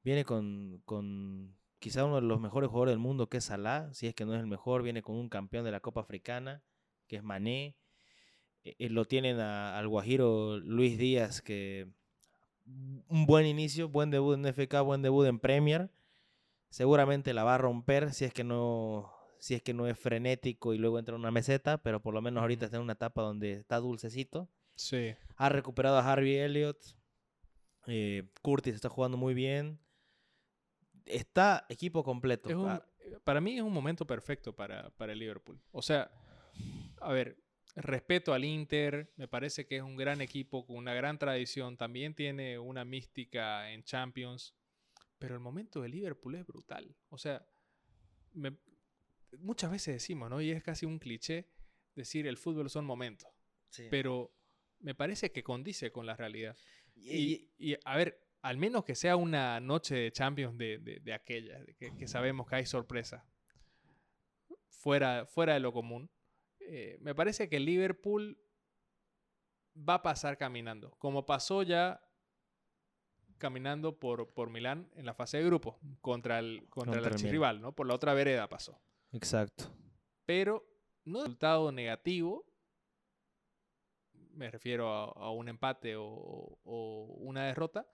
Viene 0.05 0.25
con, 0.25 0.81
con 0.85 1.57
quizá 1.85 2.03
uno 2.07 2.15
de 2.17 2.23
los 2.23 2.41
mejores 2.41 2.71
jugadores 2.71 2.93
del 2.93 2.99
mundo, 2.99 3.29
que 3.29 3.37
es 3.37 3.45
Salah, 3.45 3.93
si 3.93 4.07
es 4.07 4.15
que 4.15 4.25
no 4.25 4.33
es 4.35 4.41
el 4.41 4.47
mejor, 4.47 4.83
viene 4.83 5.03
con 5.03 5.17
un 5.17 5.29
campeón 5.29 5.67
de 5.67 5.71
la 5.71 5.81
Copa 5.81 6.01
Africana, 6.01 6.63
que 7.09 7.17
es 7.17 7.23
Mané. 7.23 7.77
Eh, 8.65 8.75
eh, 8.79 8.89
lo 8.89 9.05
tienen 9.05 9.39
a- 9.39 9.77
al 9.79 9.87
Guajiro 9.89 10.57
Luis 10.61 10.97
Díaz, 10.97 11.43
que 11.43 11.87
un 12.67 13.27
buen 13.27 13.45
inicio, 13.45 13.91
buen 13.91 14.11
debut 14.11 14.35
en 14.39 14.47
FK, 14.47 14.81
buen 14.81 15.03
debut 15.03 15.27
en 15.27 15.39
Premier. 15.39 15.91
Seguramente 16.71 17.35
la 17.35 17.45
va 17.45 17.57
a 17.57 17.59
romper 17.59 18.15
si 18.15 18.25
es 18.25 18.33
que 18.33 18.45
no 18.45 19.13
si 19.39 19.55
es 19.55 19.61
que 19.63 19.75
no 19.75 19.87
es 19.87 19.99
frenético 19.99 20.73
y 20.73 20.79
luego 20.79 20.99
entra 20.99 21.15
en 21.15 21.21
una 21.21 21.31
meseta, 21.31 21.77
pero 21.77 22.01
por 22.01 22.15
lo 22.15 22.23
menos 22.23 22.41
ahorita 22.41 22.65
está 22.65 22.79
en 22.79 22.83
una 22.83 22.95
etapa 22.95 23.21
donde 23.21 23.53
está 23.53 23.77
dulcecito. 23.77 24.49
Sí. 24.75 25.15
Ha 25.37 25.51
recuperado 25.51 25.99
a 25.99 26.11
Harvey 26.11 26.37
Elliott. 26.39 26.79
eh, 27.87 28.27
Curtis 28.41 28.75
está 28.75 28.89
jugando 28.89 29.19
muy 29.19 29.35
bien. 29.35 29.79
Está 31.05 31.67
equipo 31.69 32.03
completo. 32.03 32.49
Es 32.49 32.55
un- 32.57 32.69
Ah, 32.69 32.87
para 33.25 33.41
mí 33.41 33.57
es 33.57 33.63
un 33.63 33.73
momento 33.73 34.07
perfecto 34.07 34.55
para, 34.55 34.91
para 34.97 35.13
el 35.13 35.19
Liverpool. 35.19 35.61
O 35.73 35.83
sea, 35.83 36.11
a 37.01 37.13
ver, 37.13 37.37
respeto 37.77 38.33
al 38.33 38.45
Inter, 38.45 39.13
me 39.17 39.29
parece 39.29 39.67
que 39.67 39.77
es 39.77 39.83
un 39.83 39.97
gran 39.97 40.21
equipo 40.21 40.65
con 40.67 40.77
una 40.77 40.95
gran 40.95 41.19
tradición, 41.19 41.77
también 41.77 42.15
tiene 42.15 42.59
una 42.59 42.85
mística 42.85 43.71
en 43.73 43.83
Champions, 43.85 44.55
pero 45.19 45.35
el 45.35 45.41
momento 45.41 45.81
de 45.83 45.89
Liverpool 45.89 46.37
es 46.37 46.47
brutal. 46.47 46.97
O 47.11 47.19
sea, 47.19 47.45
me- 48.33 48.57
muchas 49.39 49.71
veces 49.71 49.95
decimos, 49.97 50.31
¿no? 50.31 50.41
Y 50.41 50.51
es 50.51 50.63
casi 50.63 50.87
un 50.87 50.99
cliché 50.99 51.49
decir 51.95 52.27
el 52.27 52.37
fútbol 52.37 52.71
son 52.71 52.85
momentos, 52.85 53.29
sí. 53.69 53.87
pero 53.91 54.33
me 54.81 54.95
parece 54.95 55.33
que 55.33 55.43
condice 55.43 55.91
con 55.93 56.07
la 56.07 56.17
realidad. 56.17 56.57
Y- 56.95 57.51
Y, 57.59 57.73
y, 57.73 57.77
a 57.85 57.97
ver, 57.97 58.24
al 58.45 58.59
menos 58.59 58.85
que 58.85 58.95
sea 58.95 59.17
una 59.17 59.59
noche 59.59 59.95
de 59.95 60.13
Champions 60.13 60.59
de, 60.59 60.79
de, 60.79 61.21
que, 61.25 61.97
que 61.97 62.07
sabemos 62.07 62.47
que 62.47 62.57
hay 62.57 62.67
sorpresa, 62.67 63.27
fuera, 64.69 65.25
fuera 65.25 65.55
de 65.55 65.61
lo 65.61 65.73
común, 65.73 66.11
eh, 66.61 66.99
me 67.01 67.15
parece 67.15 67.49
que 67.49 67.59
Liverpool 67.59 68.39
va 69.77 69.95
a 69.95 70.03
pasar 70.03 70.37
caminando, 70.37 70.91
como 70.99 71.25
pasó 71.25 71.63
ya 71.63 72.07
caminando 73.39 73.99
por, 73.99 74.35
por 74.35 74.51
Milán 74.51 74.91
en 74.95 75.07
la 75.07 75.15
fase 75.15 75.39
de 75.39 75.45
grupo, 75.45 75.81
contra 76.03 76.39
el, 76.39 76.69
contra 76.69 76.93
Contra 76.93 77.01
el 77.01 77.07
archirrival, 77.15 77.63
¿no? 77.63 77.75
Por 77.75 77.87
la 77.87 77.95
otra 77.95 78.13
vereda 78.13 78.47
pasó. 78.51 78.79
Exacto. 79.13 79.75
Pero 80.27 80.67
no 81.07 81.21
resultado 81.21 81.73
negativo, 81.73 82.47
me 84.13 84.51
refiero 84.51 84.93
a, 84.93 85.05
a 85.05 85.31
un 85.31 85.49
empate 85.49 85.97
o, 85.97 86.05
o 86.05 87.05
una 87.21 87.47
derrota, 87.47 87.89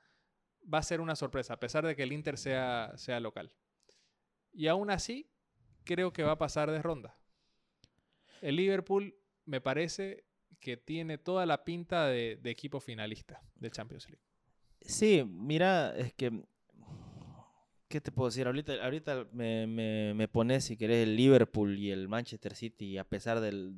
va 0.62 0.78
a 0.78 0.82
ser 0.82 1.00
una 1.00 1.16
sorpresa, 1.16 1.54
a 1.54 1.60
pesar 1.60 1.86
de 1.86 1.96
que 1.96 2.02
el 2.02 2.12
Inter 2.12 2.38
sea, 2.38 2.92
sea 2.96 3.20
local. 3.20 3.52
Y 4.52 4.66
aún 4.66 4.90
así, 4.90 5.30
creo 5.84 6.12
que 6.12 6.22
va 6.22 6.32
a 6.32 6.38
pasar 6.38 6.70
de 6.70 6.82
ronda. 6.82 7.18
El 8.40 8.56
Liverpool 8.56 9.16
me 9.44 9.60
parece 9.60 10.24
que 10.60 10.76
tiene 10.76 11.18
toda 11.18 11.46
la 11.46 11.64
pinta 11.64 12.06
de, 12.06 12.38
equipo 12.44 12.80
finalista 12.80 13.42
de 13.56 13.70
Champions 13.70 14.08
League. 14.08 14.22
Sí, 14.80 15.24
mira, 15.26 15.94
es 15.96 16.12
que. 16.14 16.44
¿Qué 17.88 18.00
te 18.00 18.12
puedo 18.12 18.28
decir? 18.28 18.46
Ahorita, 18.46 18.84
ahorita 18.84 19.26
me, 19.32 19.66
me, 20.14 20.28
pones, 20.28 20.64
si 20.64 20.76
querés, 20.76 21.08
el 21.08 21.16
Liverpool 21.16 21.76
y 21.76 21.90
el 21.90 22.06
Manchester 22.06 22.54
City, 22.54 22.98
a 22.98 23.04
pesar 23.04 23.40
del, 23.40 23.74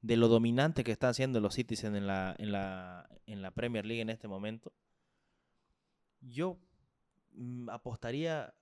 de 0.00 0.16
lo 0.16 0.28
dominante 0.28 0.82
que 0.82 0.92
están 0.92 1.12
siendo 1.12 1.40
los 1.40 1.54
Citizen 1.54 1.94
en 1.94 2.06
la, 2.06 2.34
en, 2.38 2.52
la, 2.52 3.06
en 3.26 3.42
la 3.42 3.50
Premier 3.50 3.84
League 3.84 4.00
en 4.00 4.08
este 4.08 4.28
momento. 4.28 4.72
Yo 6.20 6.58
mm, 7.32 7.68
apostaría 7.70 8.54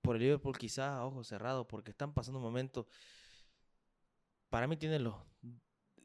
por 0.00 0.16
el 0.16 0.22
Liverpool 0.22 0.56
quizás 0.56 0.90
a 0.92 1.04
ojos 1.04 1.26
cerrados, 1.28 1.66
porque 1.66 1.90
están 1.90 2.12
pasando 2.14 2.38
un 2.38 2.44
momento. 2.44 2.86
Para 4.48 4.66
mí 4.66 4.76
tienen 4.76 5.04
los, 5.04 5.16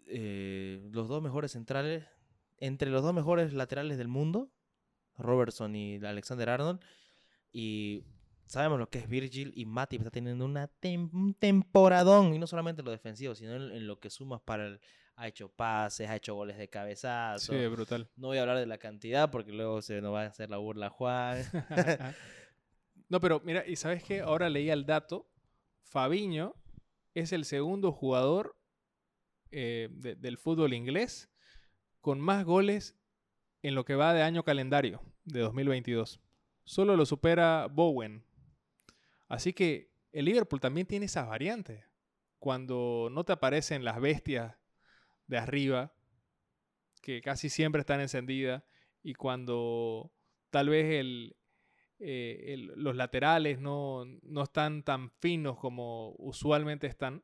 eh, 0.08 0.90
los 0.92 1.08
dos 1.08 1.22
mejores 1.22 1.52
centrales, 1.52 2.06
entre 2.58 2.90
los 2.90 3.04
dos 3.04 3.14
mejores 3.14 3.54
laterales 3.54 3.98
del 3.98 4.08
mundo, 4.08 4.52
Robertson 5.18 5.76
y 5.76 6.04
Alexander 6.04 6.50
Arnold. 6.50 6.82
Y 7.52 8.04
sabemos 8.46 8.80
lo 8.80 8.90
que 8.90 9.00
es 9.00 9.08
Virgil 9.08 9.54
y 9.56 9.66
Matip 9.66 10.02
está 10.02 10.12
teniendo 10.12 10.44
una 10.46 10.70
tem- 10.82 11.10
un 11.14 11.34
temporadón. 11.34 12.34
Y 12.34 12.40
no 12.40 12.48
solamente 12.48 12.82
en 12.82 12.86
lo 12.86 12.92
defensivo, 12.92 13.36
sino 13.36 13.54
en, 13.56 13.72
en 13.72 13.88
lo 13.88 14.00
que 14.00 14.10
sumas 14.10 14.42
para 14.42 14.68
el... 14.68 14.82
Ha 15.16 15.28
hecho 15.28 15.48
pases, 15.50 16.10
ha 16.10 16.16
hecho 16.16 16.34
goles 16.36 16.58
de 16.58 16.70
cabezazo. 16.70 17.54
Sí, 17.54 17.60
es 17.60 17.70
brutal. 17.72 18.10
No 18.16 18.28
voy 18.30 18.38
a 18.38 18.42
hablar 18.42 18.58
de 18.58 18.66
la 18.66 18.78
cantidad 18.80 19.30
porque 19.30 19.52
luego 19.52 19.82
se 19.82 20.02
nos 20.02 20.14
va 20.14 20.24
a 20.24 20.26
hacer 20.28 20.50
la 20.50 20.58
burla 20.58 20.90
Juan. 20.90 21.44
no, 23.10 23.20
pero 23.20 23.40
mira, 23.44 23.64
y 23.68 23.76
sabes 23.76 24.04
qué, 24.04 24.22
ahora 24.22 24.50
leía 24.50 24.74
el 24.74 24.86
dato. 24.86 25.30
Fabiño 25.84 26.56
es 27.14 27.32
el 27.32 27.46
segundo 27.46 27.92
jugador 27.92 28.58
eh, 29.52 29.90
de- 29.92 30.16
del 30.16 30.38
fútbol 30.40 30.74
inglés 30.74 31.30
con 32.02 32.20
más 32.20 32.44
goles 32.44 32.96
en 33.62 33.76
lo 33.76 33.86
que 33.86 33.96
va 33.96 34.14
de 34.14 34.24
año 34.24 34.44
calendario 34.44 35.02
de 35.26 35.42
2022. 35.42 36.20
Solo 36.66 36.96
lo 36.98 37.06
supera 37.06 37.68
Bowen. 37.72 38.26
Así 39.28 39.54
que 39.54 39.92
el 40.12 40.26
Liverpool 40.26 40.60
también 40.60 40.88
tiene 40.88 41.06
esas 41.06 41.28
variantes. 41.28 41.86
Cuando 42.40 43.10
no 43.12 43.24
te 43.24 43.32
aparecen 43.34 43.84
las 43.86 44.02
bestias 44.02 44.56
de 45.34 45.40
arriba, 45.40 45.94
que 47.02 47.22
casi 47.22 47.50
siempre 47.50 47.82
están 47.82 48.00
encendidas, 48.00 48.64
y 49.02 49.16
cuando 49.16 50.14
tal 50.52 50.70
vez 50.70 50.86
eh, 52.00 52.54
el- 52.54 52.68
los 52.76 52.96
laterales 52.96 53.60
no, 53.60 54.06
no 54.22 54.44
están 54.44 54.84
tan 54.84 55.10
finos 55.10 55.58
como 55.58 56.14
usualmente 56.20 56.88
están, 56.88 57.24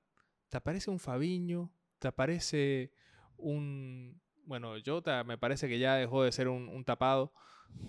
te 0.49 0.57
aparece 0.57 0.89
un 0.89 0.99
Fabiño, 0.99 1.71
te 1.99 2.07
aparece 2.07 2.91
un... 3.37 4.19
Bueno, 4.45 4.73
Jota 4.83 5.23
me 5.23 5.37
parece 5.37 5.69
que 5.69 5.77
ya 5.77 5.95
dejó 5.95 6.23
de 6.23 6.31
ser 6.31 6.47
un, 6.47 6.83
tapado, 6.83 7.33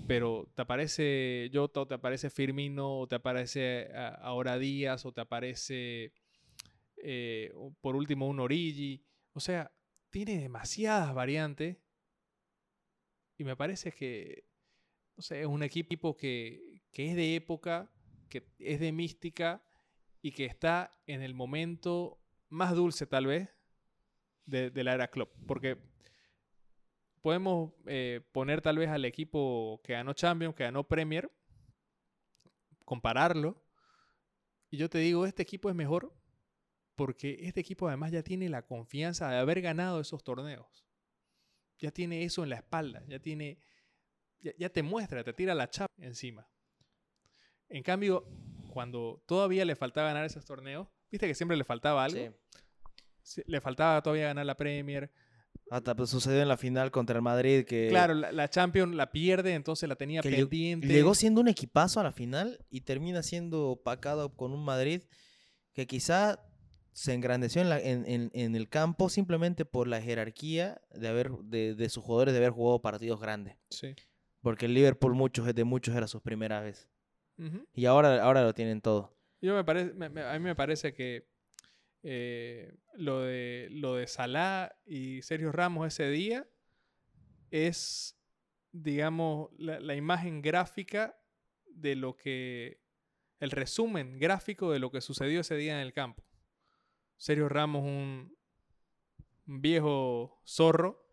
pero 0.07 0.47
te 0.55 0.61
aparece 0.63 1.51
Jota 1.55 1.81
o 1.81 1.87
te 1.89 1.95
aparece 1.95 2.29
Firmino 2.29 2.99
o 2.99 3.09
te 3.09 3.17
aparece 3.17 3.89
ah, 3.95 4.19
ahora 4.21 4.59
Díaz 4.59 5.07
o 5.07 5.13
te 5.13 5.23
aparece 5.23 6.13
eh, 7.03 7.51
por 7.81 7.97
último 7.97 8.29
un 8.29 8.41
Origi. 8.41 9.03
O 9.33 9.41
sea, 9.41 9.73
tiene 10.11 10.39
demasiadas 10.39 11.15
variantes 11.15 11.79
y 13.39 13.45
me 13.45 13.57
parece 13.57 13.93
que, 13.93 14.45
es 15.17 15.47
un 15.47 15.63
equipo 15.63 16.17
que, 16.17 16.83
es 16.93 17.17
de 17.17 17.37
época, 17.37 17.91
que 18.29 18.47
es 18.59 18.81
de 18.81 18.93
mística 18.93 19.63
y 20.21 20.33
que 20.33 20.45
está 20.45 20.95
en 21.07 21.23
el 21.23 21.35
momento 21.35 22.21
más 22.49 22.75
dulce 22.75 23.07
tal 23.07 23.27
vez 23.27 23.49
de, 24.45 24.71
la 24.85 24.93
era 24.93 25.09
Klopp. 25.09 25.35
Porque 25.47 25.79
podemos 27.23 27.73
eh, 27.87 28.21
poner 28.33 28.61
tal 28.61 28.79
vez 28.79 28.91
al 28.91 29.05
equipo 29.05 29.81
que 29.85 29.95
ganó 29.95 30.13
Champions, 30.13 30.55
que 30.55 30.65
ganó 30.65 30.87
Premier, 30.87 31.31
compararlo. 32.85 33.65
Y 34.71 34.77
yo 34.77 34.91
te 34.91 34.99
digo, 34.99 35.25
este 35.25 35.43
equipo 35.43 35.71
es 35.71 35.75
mejor 35.75 36.20
porque 37.01 37.39
este 37.41 37.61
equipo 37.61 37.89
además 37.89 38.13
ya 38.13 38.23
tiene 38.23 38.51
la 38.51 38.67
confianza 38.67 39.31
de 39.31 39.39
haber 39.39 39.63
ganado 39.63 40.03
esos 40.03 40.23
torneos. 40.23 40.87
Ya 41.79 41.91
tiene 41.91 42.25
eso 42.25 42.43
en 42.43 42.51
la 42.51 42.57
espalda, 42.57 43.03
ya 43.09 43.19
tiene, 43.19 43.59
ya, 44.41 44.53
ya 44.59 44.69
te 44.69 44.83
muestra, 44.83 45.25
te 45.25 45.33
tira 45.33 45.55
la 45.55 45.71
chapa 45.71 45.95
encima. 45.97 46.47
En 47.71 47.83
cambio, 47.83 48.27
cuando 48.69 49.25
todavía 49.27 49.65
le 49.65 49.77
faltaba 49.77 50.09
ganar 50.09 50.27
esos 50.27 50.45
torneos, 50.45 50.89
viste 51.11 51.27
que 51.27 51.35
siempre 51.35 51.57
le 51.57 51.65
faltaba 51.65 52.05
algo. 52.05 52.19
Sí. 52.19 52.61
Sí, 53.23 53.43
Le 53.47 53.63
faltaba 53.63 54.03
todavía 54.03 54.27
ganar 54.27 54.45
la 54.45 54.59
Premier. 54.59 55.11
Hasta 55.71 55.97
pues, 55.97 56.11
sucedió 56.11 56.43
en 56.43 56.49
la 56.49 56.59
final 56.59 56.91
contra 56.91 57.17
el 57.17 57.23
Madrid 57.23 57.65
que 57.65 57.89
Claro, 57.89 58.13
la, 58.13 58.31
la 58.31 58.51
Champions 58.51 58.95
la 58.95 59.11
pierde, 59.11 59.55
entonces 59.55 59.89
la 59.89 59.97
tenía 59.97 60.21
pendiente. 60.21 60.87
llegó 60.87 61.15
siendo 61.15 61.41
un 61.41 61.49
equipazo 61.49 61.99
a 61.99 62.03
la 62.03 62.13
final 62.13 62.63
y 62.69 62.83
termina 62.83 63.23
siendo 63.23 63.69
opacado 63.71 64.37
con 64.37 64.53
un 64.53 64.63
Madrid 64.63 65.05
que 65.73 65.87
quizá 65.87 66.45
se 66.93 67.15
engrandeció 67.15 67.63
en, 67.63 67.69
la- 67.69 67.81
en- 67.81 68.05
en- 68.07 68.31
en 68.35 68.57
el 68.57 68.69
campo 68.69 69.09
simplemente 69.09 69.65
por 69.65 69.87
la 69.89 70.01
jerarquía 70.03 70.81
de, 70.93 71.09
haber, 71.09 71.31
de, 71.31 71.75
de 71.75 71.89
sus 71.89 72.05
jugadores 72.05 72.33
de 72.35 72.39
haber 72.39 72.51
jugado 72.51 72.81
partidos 72.83 73.21
grandes. 73.21 73.57
Sí. 73.71 73.95
Porque 74.43 74.67
el 74.67 74.75
Liverpool 74.75 75.15
muchos 75.15 75.53
de 75.55 75.65
muchos 75.65 75.95
era 75.95 76.07
sus 76.09 76.23
primeras 76.23 76.63
vez. 76.65 76.89
Ujú. 77.39 77.67
Y 77.75 77.87
ahora, 77.87 78.23
ahora 78.23 78.43
lo 78.43 78.55
tienen 78.55 78.81
todo. 78.81 79.17
Yo 79.41 79.55
me 79.55 79.65
parece, 79.65 79.93
me- 79.95 80.09
me- 80.09 80.23
a 80.23 80.33
mí 80.39 80.45
me 80.45 80.55
parece 80.57 80.93
que 80.93 81.29
eh, 82.03 82.75
lo 82.95 83.21
de 83.21 83.69
lo 83.71 83.95
de 83.95 84.07
Salah 84.07 84.75
y 84.87 85.21
Sergio 85.23 85.53
Ramos 85.53 85.87
ese 85.87 86.09
día 86.11 86.47
es, 87.51 88.17
digamos, 88.73 89.51
la, 89.59 89.81
la 89.81 89.95
imagen 89.95 90.43
gráfica 90.43 91.19
de 91.67 91.97
lo 91.97 92.17
que, 92.17 92.81
el 93.39 93.51
resumen 93.51 94.19
gráfico 94.19 94.71
de 94.73 94.79
lo 94.79 94.91
que 94.91 95.01
sucedió 95.01 95.41
ese 95.41 95.57
día 95.57 95.75
en 95.75 95.81
el 95.87 95.93
campo. 95.93 96.23
Sergio 97.21 97.51
Ramos, 97.51 97.83
un, 97.85 98.35
un 99.47 99.61
viejo 99.61 100.41
zorro. 100.47 101.07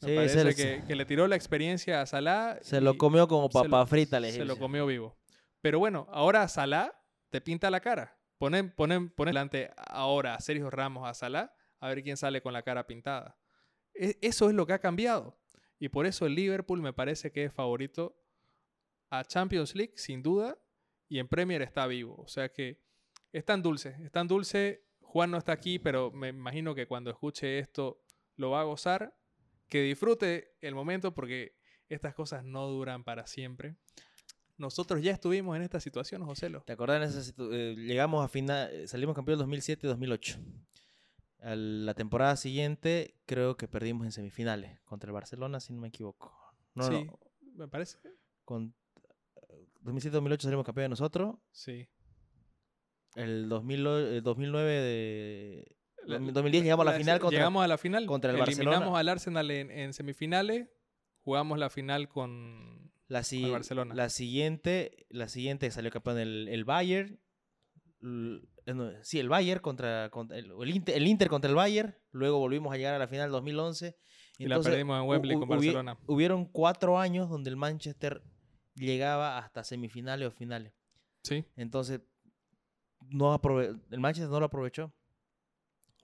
Me 0.00 0.08
Sí, 0.08 0.14
parece 0.16 0.52
se- 0.52 0.80
que, 0.80 0.84
que 0.86 0.96
le 0.96 1.04
tiró 1.06 1.28
la 1.28 1.36
experiencia 1.36 2.00
a 2.02 2.06
Salah. 2.06 2.58
Se 2.60 2.80
lo 2.80 2.98
comió 2.98 3.28
como 3.28 3.44
lo- 3.44 3.48
papa 3.50 3.86
frita, 3.86 4.18
le 4.18 4.32
se 4.32 4.44
lo 4.44 4.58
comió 4.58 4.84
vivo. 4.84 5.16
Pero 5.62 5.78
bueno, 5.78 6.08
ahora 6.10 6.46
Salah 6.48 6.92
te 7.30 7.40
pinta 7.40 7.70
la 7.70 7.78
cara. 7.80 8.18
Ponen, 8.38 8.70
ponen, 8.74 9.08
ponen 9.10 9.32
delante 9.32 9.70
ahora 9.76 10.34
a 10.34 10.40
Sergio 10.40 10.70
Ramos 10.70 11.08
a 11.08 11.14
Salah 11.14 11.54
a 11.78 11.88
ver 11.88 12.02
quién 12.02 12.16
sale 12.16 12.42
con 12.42 12.52
la 12.52 12.62
cara 12.62 12.86
pintada. 12.86 13.38
E- 13.94 14.18
Eso 14.20 14.48
es 14.48 14.54
lo 14.56 14.66
que 14.66 14.72
ha 14.72 14.80
cambiado. 14.80 15.38
Y 15.78 15.88
por 15.88 16.04
eso 16.06 16.26
el 16.26 16.34
Liverpool 16.34 16.82
me 16.82 16.92
parece 16.92 17.30
que 17.30 17.44
es 17.44 17.52
favorito 17.52 18.18
a 19.10 19.24
Champions 19.24 19.76
League, 19.76 19.92
sin 19.96 20.20
duda, 20.22 20.58
y 21.08 21.20
en 21.20 21.28
Premier 21.28 21.62
está 21.62 21.86
vivo. 21.86 22.16
O 22.18 22.26
sea 22.26 22.50
que 22.52 22.82
es 23.32 23.44
tan 23.44 23.62
dulce, 23.62 23.96
es 24.02 24.10
tan 24.10 24.26
dulce. 24.26 24.84
Juan 25.16 25.30
no 25.30 25.38
está 25.38 25.52
aquí, 25.52 25.78
pero 25.78 26.10
me 26.10 26.28
imagino 26.28 26.74
que 26.74 26.86
cuando 26.86 27.08
escuche 27.10 27.58
esto 27.58 28.02
lo 28.36 28.50
va 28.50 28.60
a 28.60 28.64
gozar. 28.64 29.16
Que 29.66 29.80
disfrute 29.80 30.58
el 30.60 30.74
momento 30.74 31.14
porque 31.14 31.56
estas 31.88 32.14
cosas 32.14 32.44
no 32.44 32.68
duran 32.68 33.02
para 33.02 33.26
siempre. 33.26 33.76
Nosotros 34.58 35.00
ya 35.00 35.12
estuvimos 35.12 35.56
en 35.56 35.62
esta 35.62 35.80
situación, 35.80 36.22
Joselo. 36.26 36.60
¿Te 36.66 36.74
acordás? 36.74 36.96
En 36.98 37.18
esa 37.18 37.32
eh, 37.50 37.74
llegamos 37.78 38.22
a 38.22 38.28
final, 38.28 38.68
eh, 38.70 38.86
salimos 38.88 39.14
campeón 39.14 39.38
2007-2008. 39.38 40.38
A 41.40 41.54
la 41.56 41.94
temporada 41.94 42.36
siguiente 42.36 43.14
creo 43.24 43.56
que 43.56 43.68
perdimos 43.68 44.04
en 44.04 44.12
semifinales 44.12 44.78
contra 44.82 45.08
el 45.08 45.14
Barcelona, 45.14 45.60
si 45.60 45.72
no 45.72 45.80
me 45.80 45.88
equivoco. 45.88 46.38
No, 46.74 46.82
sí, 46.88 47.06
no. 47.06 47.18
me 47.54 47.68
parece. 47.68 47.96
Con, 48.44 48.74
2007-2008 49.82 50.42
salimos 50.42 50.66
campeones 50.66 50.90
nosotros. 50.90 51.36
Sí. 51.52 51.88
El 53.16 53.48
2000, 53.48 53.86
o- 53.86 53.98
el 53.98 54.22
2009 54.22 54.70
de... 54.72 55.76
La- 56.04 56.18
2010 56.20 56.62
llegamos 56.62 56.84
a 56.84 56.84
la 56.84 56.92
la- 56.92 56.98
final 56.98 57.18
contra... 57.18 57.38
Llegamos 57.38 57.64
a 57.64 57.66
la 57.66 57.78
final. 57.78 58.06
contra 58.06 58.30
el 58.30 58.36
eliminamos 58.36 58.70
Barcelona. 58.72 58.98
al 59.00 59.08
Arsenal 59.08 59.50
en, 59.50 59.70
en 59.72 59.92
semifinales. 59.92 60.68
Jugamos 61.24 61.58
la 61.58 61.68
final 61.70 62.08
con. 62.08 62.92
La, 63.08 63.24
si- 63.24 63.50
Barcelona. 63.50 63.94
la 63.94 64.08
siguiente, 64.10 65.06
la 65.10 65.28
siguiente 65.28 65.68
salió 65.72 65.90
campeón 65.90 66.18
el, 66.18 66.46
el 66.48 66.64
Bayern. 66.64 67.18
Eh, 68.02 68.74
no, 68.74 68.90
sí, 69.02 69.18
el 69.18 69.28
Bayern 69.28 69.60
contra, 69.60 70.10
contra 70.10 70.38
Inter, 70.38 70.96
el 70.96 71.06
Inter 71.08 71.28
contra 71.28 71.48
el 71.50 71.56
Bayern. 71.56 71.96
Luego 72.12 72.38
volvimos 72.38 72.72
a 72.72 72.76
llegar 72.76 72.94
a 72.94 72.98
la 72.98 73.08
final 73.08 73.30
2011. 73.30 73.96
Y 74.38 74.46
la 74.46 74.60
perdimos 74.60 75.00
en 75.02 75.08
Wembley 75.08 75.36
hu- 75.36 75.40
con 75.40 75.48
hubi- 75.48 75.54
Barcelona. 75.56 75.98
Hubieron 76.06 76.44
cuatro 76.46 76.98
años 76.98 77.28
donde 77.30 77.50
el 77.50 77.56
Manchester 77.56 78.22
llegaba 78.74 79.38
hasta 79.38 79.64
semifinales 79.64 80.28
o 80.28 80.30
finales. 80.30 80.72
Sí. 81.22 81.44
Entonces, 81.56 82.02
no 83.10 83.34
aprove- 83.34 83.80
el 83.90 84.00
Manchester 84.00 84.30
no 84.30 84.40
lo 84.40 84.46
aprovechó. 84.46 84.92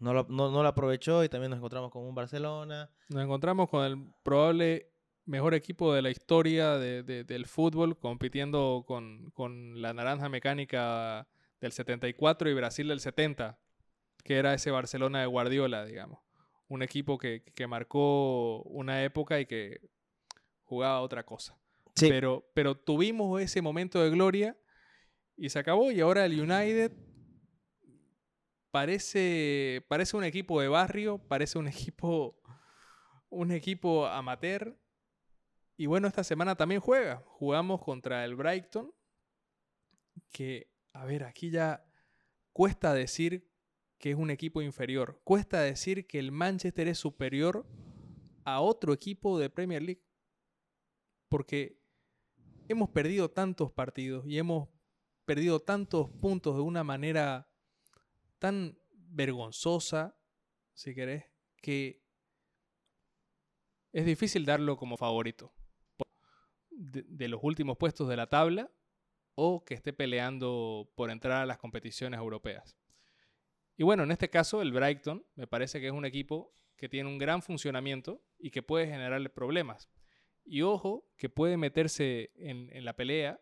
No 0.00 0.12
lo, 0.12 0.26
no, 0.28 0.50
no 0.50 0.62
lo 0.62 0.68
aprovechó 0.68 1.22
y 1.22 1.28
también 1.28 1.50
nos 1.50 1.58
encontramos 1.58 1.90
con 1.92 2.02
un 2.04 2.14
Barcelona. 2.14 2.90
Nos 3.08 3.22
encontramos 3.22 3.68
con 3.68 3.84
el 3.84 4.12
probable 4.24 4.90
mejor 5.26 5.54
equipo 5.54 5.94
de 5.94 6.02
la 6.02 6.10
historia 6.10 6.76
de- 6.78 7.04
de- 7.04 7.22
del 7.24 7.46
fútbol, 7.46 7.96
compitiendo 7.98 8.84
con, 8.86 9.30
con 9.30 9.80
la 9.80 9.92
naranja 9.94 10.28
mecánica 10.28 11.28
del 11.60 11.70
74 11.70 12.50
y 12.50 12.54
Brasil 12.54 12.88
del 12.88 12.98
70, 12.98 13.60
que 14.24 14.36
era 14.38 14.54
ese 14.54 14.72
Barcelona 14.72 15.20
de 15.20 15.26
Guardiola, 15.26 15.84
digamos. 15.84 16.18
Un 16.66 16.82
equipo 16.82 17.16
que, 17.18 17.44
que 17.54 17.66
marcó 17.68 18.62
una 18.62 19.04
época 19.04 19.38
y 19.38 19.46
que 19.46 19.80
jugaba 20.64 21.00
otra 21.02 21.24
cosa. 21.24 21.56
Sí. 21.94 22.08
Pero, 22.08 22.50
pero 22.54 22.74
tuvimos 22.76 23.40
ese 23.40 23.62
momento 23.62 24.02
de 24.02 24.10
gloria 24.10 24.56
y 25.42 25.48
se 25.48 25.58
acabó. 25.58 25.90
Y 25.90 26.00
ahora 26.00 26.24
el 26.24 26.40
United 26.40 26.92
parece, 28.70 29.84
parece 29.88 30.16
un 30.16 30.22
equipo 30.22 30.60
de 30.60 30.68
barrio, 30.68 31.18
parece 31.18 31.58
un 31.58 31.66
equipo, 31.68 32.40
un 33.28 33.50
equipo 33.50 34.06
amateur. 34.06 34.78
Y 35.76 35.86
bueno, 35.86 36.06
esta 36.06 36.22
semana 36.22 36.54
también 36.54 36.80
juega. 36.80 37.24
Jugamos 37.26 37.82
contra 37.82 38.24
el 38.24 38.36
Brighton. 38.36 38.94
Que, 40.30 40.70
a 40.92 41.04
ver, 41.06 41.24
aquí 41.24 41.50
ya 41.50 41.84
cuesta 42.52 42.94
decir 42.94 43.50
que 43.98 44.12
es 44.12 44.16
un 44.16 44.30
equipo 44.30 44.62
inferior. 44.62 45.20
Cuesta 45.24 45.60
decir 45.60 46.06
que 46.06 46.20
el 46.20 46.30
Manchester 46.30 46.86
es 46.86 46.98
superior 46.98 47.66
a 48.44 48.60
otro 48.60 48.92
equipo 48.92 49.40
de 49.40 49.50
Premier 49.50 49.82
League. 49.82 50.04
Porque 51.28 51.82
hemos 52.68 52.90
perdido 52.90 53.28
tantos 53.28 53.72
partidos 53.72 54.24
y 54.24 54.38
hemos 54.38 54.68
perdido 55.32 55.60
tantos 55.60 56.10
puntos 56.10 56.56
de 56.56 56.60
una 56.60 56.84
manera 56.84 57.48
tan 58.38 58.78
vergonzosa, 58.92 60.14
si 60.74 60.94
querés, 60.94 61.24
que 61.62 62.04
es 63.92 64.04
difícil 64.04 64.44
darlo 64.44 64.76
como 64.76 64.98
favorito 64.98 65.54
de, 66.68 67.28
los 67.28 67.40
últimos 67.42 67.78
puestos 67.78 68.10
de 68.10 68.16
la 68.18 68.26
tabla 68.26 68.70
o 69.34 69.64
que 69.64 69.72
esté 69.72 69.94
peleando 69.94 70.92
por 70.96 71.10
entrar 71.10 71.40
a 71.40 71.46
las 71.46 71.56
competiciones 71.56 72.20
europeas. 72.20 72.76
Y 73.78 73.84
bueno, 73.84 74.02
en 74.02 74.10
este 74.10 74.28
caso 74.28 74.60
el 74.60 74.70
Brighton 74.70 75.24
me 75.34 75.46
parece 75.46 75.80
que 75.80 75.86
es 75.86 75.94
un 75.94 76.04
equipo 76.04 76.54
que 76.76 76.90
tiene 76.90 77.08
un 77.08 77.16
gran 77.16 77.40
funcionamiento 77.40 78.22
y 78.38 78.50
que 78.50 78.62
puede 78.62 78.86
generarle 78.86 79.30
problemas. 79.30 79.88
Y 80.44 80.60
ojo, 80.60 81.08
que 81.16 81.30
puede 81.30 81.56
meterse 81.56 82.32
en 82.36 82.84
la 82.84 82.94
pelea 82.96 83.40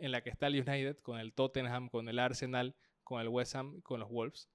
en 0.00 0.12
la 0.12 0.22
que 0.22 0.30
está 0.30 0.46
el 0.46 0.54
United 0.54 0.98
con 0.98 1.18
el 1.18 1.32
Tottenham, 1.32 1.88
con 1.88 2.08
el 2.08 2.18
Arsenal, 2.18 2.76
con 3.02 3.20
el 3.20 3.28
West 3.28 3.54
Ham, 3.54 3.80
con 3.82 4.00
los 4.00 4.08
Wolves, 4.08 4.48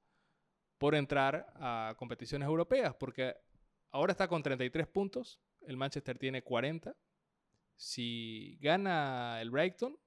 por 0.78 0.96
entrar 0.96 1.52
a 1.56 1.96
competiciones 1.98 2.48
europeas, 2.48 2.96
porque 2.96 3.36
ahora 3.92 4.12
está 4.12 4.28
con 4.28 4.44
33 4.44 4.88
puntos, 4.88 5.40
el 5.62 5.78
Manchester 5.78 6.18
tiene 6.18 6.44
40. 6.44 6.96
Si 7.76 8.58
gana 8.62 9.42
el 9.42 9.52
Brighton, 9.52 9.98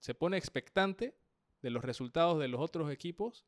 se 0.00 0.14
pone 0.14 0.36
expectante 0.36 1.18
de 1.62 1.70
los 1.70 1.82
resultados 1.82 2.38
de 2.38 2.48
los 2.48 2.60
otros 2.60 2.90
equipos 2.92 3.46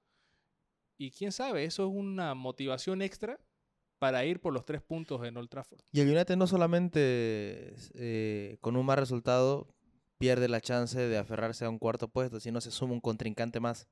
y 0.99 1.13
quién 1.13 1.33
sabe, 1.33 1.65
eso 1.65 1.85
es 1.85 1.95
una 1.95 2.35
motivación 2.35 3.03
extra 3.03 3.39
para 3.99 4.25
ir 4.25 4.41
por 4.41 4.53
los 4.53 4.65
tres 4.65 4.83
puntos 4.83 5.25
en 5.25 5.37
Old 5.37 5.49
Trafford. 5.49 5.81
Y 5.93 6.01
el 6.01 6.09
United 6.09 6.37
no 6.37 6.47
solamente 6.47 7.75
eh, 7.95 8.59
con 8.61 8.77
un 8.77 8.87
mal 8.87 8.99
resultado 8.99 9.69
pierde 10.19 10.49
la 10.49 10.61
chance 10.61 10.99
de 10.99 11.17
aferrarse 11.19 11.65
a 11.65 11.71
un 11.71 11.79
cuarto 11.79 12.09
puesto, 12.09 12.41
sino 12.41 12.61
se 12.61 12.71
suma 12.71 12.93
un 12.93 13.01
contrincante 13.01 13.61
más. 13.61 13.87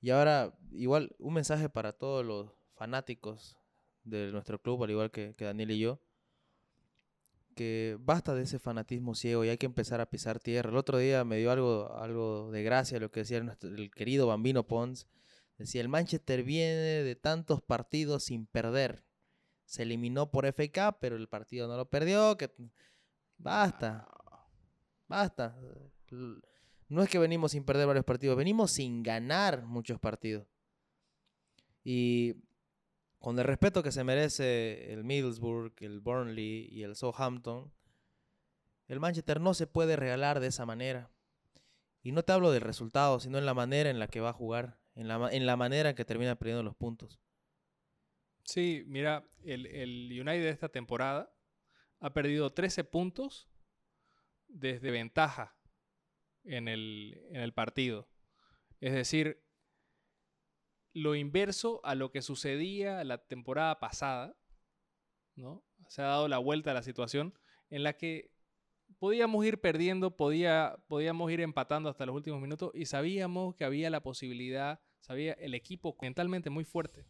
Y 0.00 0.10
ahora, 0.10 0.54
igual, 0.72 1.14
un 1.18 1.34
mensaje 1.34 1.68
para 1.68 1.92
todos 1.92 2.24
los 2.24 2.50
fanáticos 2.74 3.56
de 4.04 4.30
nuestro 4.32 4.60
club, 4.60 4.82
al 4.84 4.90
igual 4.90 5.10
que, 5.10 5.34
que 5.36 5.44
Daniel 5.44 5.70
y 5.72 5.78
yo, 5.80 6.00
que 7.54 7.96
basta 8.00 8.34
de 8.34 8.42
ese 8.44 8.58
fanatismo 8.58 9.14
ciego 9.14 9.44
y 9.44 9.48
hay 9.50 9.58
que 9.58 9.66
empezar 9.66 10.00
a 10.00 10.08
pisar 10.08 10.38
tierra. 10.38 10.70
El 10.70 10.76
otro 10.76 10.98
día 10.98 11.22
me 11.24 11.36
dio 11.36 11.50
algo, 11.50 11.94
algo 11.98 12.50
de 12.50 12.62
gracia 12.62 12.98
lo 12.98 13.10
que 13.10 13.20
decía 13.20 13.40
nuestro- 13.42 13.68
el 13.70 13.90
querido 13.90 14.26
Bambino 14.26 14.66
Pons. 14.66 15.06
Decía, 15.58 15.82
el 15.82 15.88
Manchester 15.88 16.42
viene 16.44 17.02
de 17.02 17.14
tantos 17.14 17.60
partidos 17.62 18.24
sin 18.24 18.46
perder. 18.46 19.04
Se 19.66 19.82
eliminó 19.82 20.30
por 20.30 20.46
FK, 20.46 20.98
pero 21.00 21.16
el 21.16 21.28
partido 21.28 21.68
no 21.68 21.76
lo 21.76 21.88
perdió. 21.90 22.36
Que... 22.38 22.50
Basta, 23.36 24.06
basta. 25.12 25.54
No 26.88 27.02
es 27.02 27.08
que 27.10 27.18
venimos 27.18 27.52
sin 27.52 27.64
perder 27.64 27.86
varios 27.86 28.04
partidos, 28.04 28.36
venimos 28.36 28.70
sin 28.70 29.02
ganar 29.02 29.64
muchos 29.64 30.00
partidos. 30.00 30.46
Y 31.84 32.34
con 33.18 33.38
el 33.38 33.44
respeto 33.44 33.82
que 33.82 33.92
se 33.92 34.04
merece 34.04 34.92
el 34.92 35.04
Middlesbrough, 35.04 35.74
el 35.80 36.00
Burnley 36.00 36.68
y 36.70 36.82
el 36.82 36.96
Southampton, 36.96 37.72
el 38.88 39.00
Manchester 39.00 39.40
no 39.40 39.54
se 39.54 39.66
puede 39.66 39.96
regalar 39.96 40.40
de 40.40 40.48
esa 40.48 40.66
manera. 40.66 41.10
Y 42.02 42.12
no 42.12 42.22
te 42.24 42.32
hablo 42.32 42.50
del 42.50 42.62
resultado, 42.62 43.20
sino 43.20 43.38
en 43.38 43.46
la 43.46 43.54
manera 43.54 43.90
en 43.90 43.98
la 43.98 44.08
que 44.08 44.20
va 44.20 44.30
a 44.30 44.34
jugar, 44.34 44.80
en 44.94 45.08
la, 45.08 45.28
en 45.30 45.46
la 45.46 45.56
manera 45.56 45.90
en 45.90 45.96
que 45.96 46.04
termina 46.04 46.36
perdiendo 46.36 46.62
los 46.62 46.74
puntos. 46.74 47.20
Sí, 48.44 48.82
mira, 48.86 49.24
el, 49.44 49.66
el 49.66 50.08
United 50.10 50.42
de 50.42 50.50
esta 50.50 50.68
temporada 50.68 51.32
ha 52.00 52.12
perdido 52.12 52.52
13 52.52 52.84
puntos 52.84 53.51
desde 54.52 54.90
ventaja 54.90 55.56
en 56.44 56.68
el, 56.68 57.20
en 57.30 57.40
el 57.40 57.52
partido. 57.52 58.08
Es 58.80 58.92
decir, 58.92 59.42
lo 60.92 61.14
inverso 61.14 61.80
a 61.84 61.94
lo 61.94 62.10
que 62.10 62.22
sucedía 62.22 63.02
la 63.04 63.18
temporada 63.18 63.80
pasada, 63.80 64.36
¿no? 65.34 65.64
Se 65.88 66.02
ha 66.02 66.06
dado 66.06 66.28
la 66.28 66.38
vuelta 66.38 66.70
a 66.70 66.74
la 66.74 66.82
situación 66.82 67.34
en 67.70 67.82
la 67.82 67.96
que 67.96 68.30
podíamos 68.98 69.44
ir 69.44 69.60
perdiendo, 69.60 70.16
podía, 70.16 70.76
podíamos 70.88 71.30
ir 71.32 71.40
empatando 71.40 71.88
hasta 71.88 72.06
los 72.06 72.14
últimos 72.14 72.40
minutos 72.40 72.70
y 72.74 72.86
sabíamos 72.86 73.54
que 73.54 73.64
había 73.64 73.90
la 73.90 74.02
posibilidad, 74.02 74.80
sabía 75.00 75.32
el 75.34 75.54
equipo 75.54 75.96
mentalmente 76.00 76.50
muy 76.50 76.64
fuerte. 76.64 77.06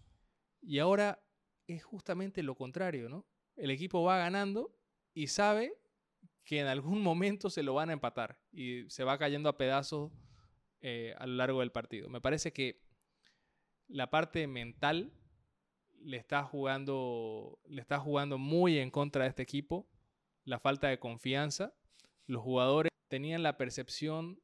Y 0.61 0.79
ahora 0.79 1.23
es 1.67 1.83
justamente 1.85 2.43
lo 2.43 2.55
contrario, 2.55 3.09
¿no? 3.09 3.27
El 3.57 3.71
equipo 3.71 4.03
va 4.03 4.19
ganando 4.19 4.75
y 5.13 5.27
sabe 5.27 5.82
que 6.45 6.61
en 6.61 6.67
algún 6.67 7.03
momento 7.03 7.51
se 7.51 7.63
lo 7.63 7.75
van 7.75 7.91
a 7.91 7.93
empatar 7.93 8.39
y 8.53 8.89
se 8.89 9.05
va 9.05 9.19
cayendo 9.19 9.49
a 9.49 9.57
pedazos 9.57 10.13
eh, 10.81 11.15
a 11.19 11.27
lo 11.27 11.35
largo 11.35 11.61
del 11.61 11.71
partido. 11.71 12.09
Me 12.09 12.21
parece 12.21 12.53
que 12.53 12.83
la 13.89 14.11
parte 14.11 14.47
mental 14.47 15.13
le 16.01 16.17
está 16.17 16.43
jugando, 16.43 17.61
le 17.67 17.81
está 17.81 17.99
jugando 18.01 18.39
muy 18.39 18.79
en 18.79 18.91
contra 18.91 19.25
de 19.25 19.29
este 19.29 19.43
equipo. 19.43 19.87
La 20.45 20.59
falta 20.59 20.89
de 20.89 20.99
confianza. 20.99 21.75
Los 22.27 22.43
jugadores 22.43 22.91
tenían 23.09 23.43
la 23.43 23.57
percepción 23.57 24.41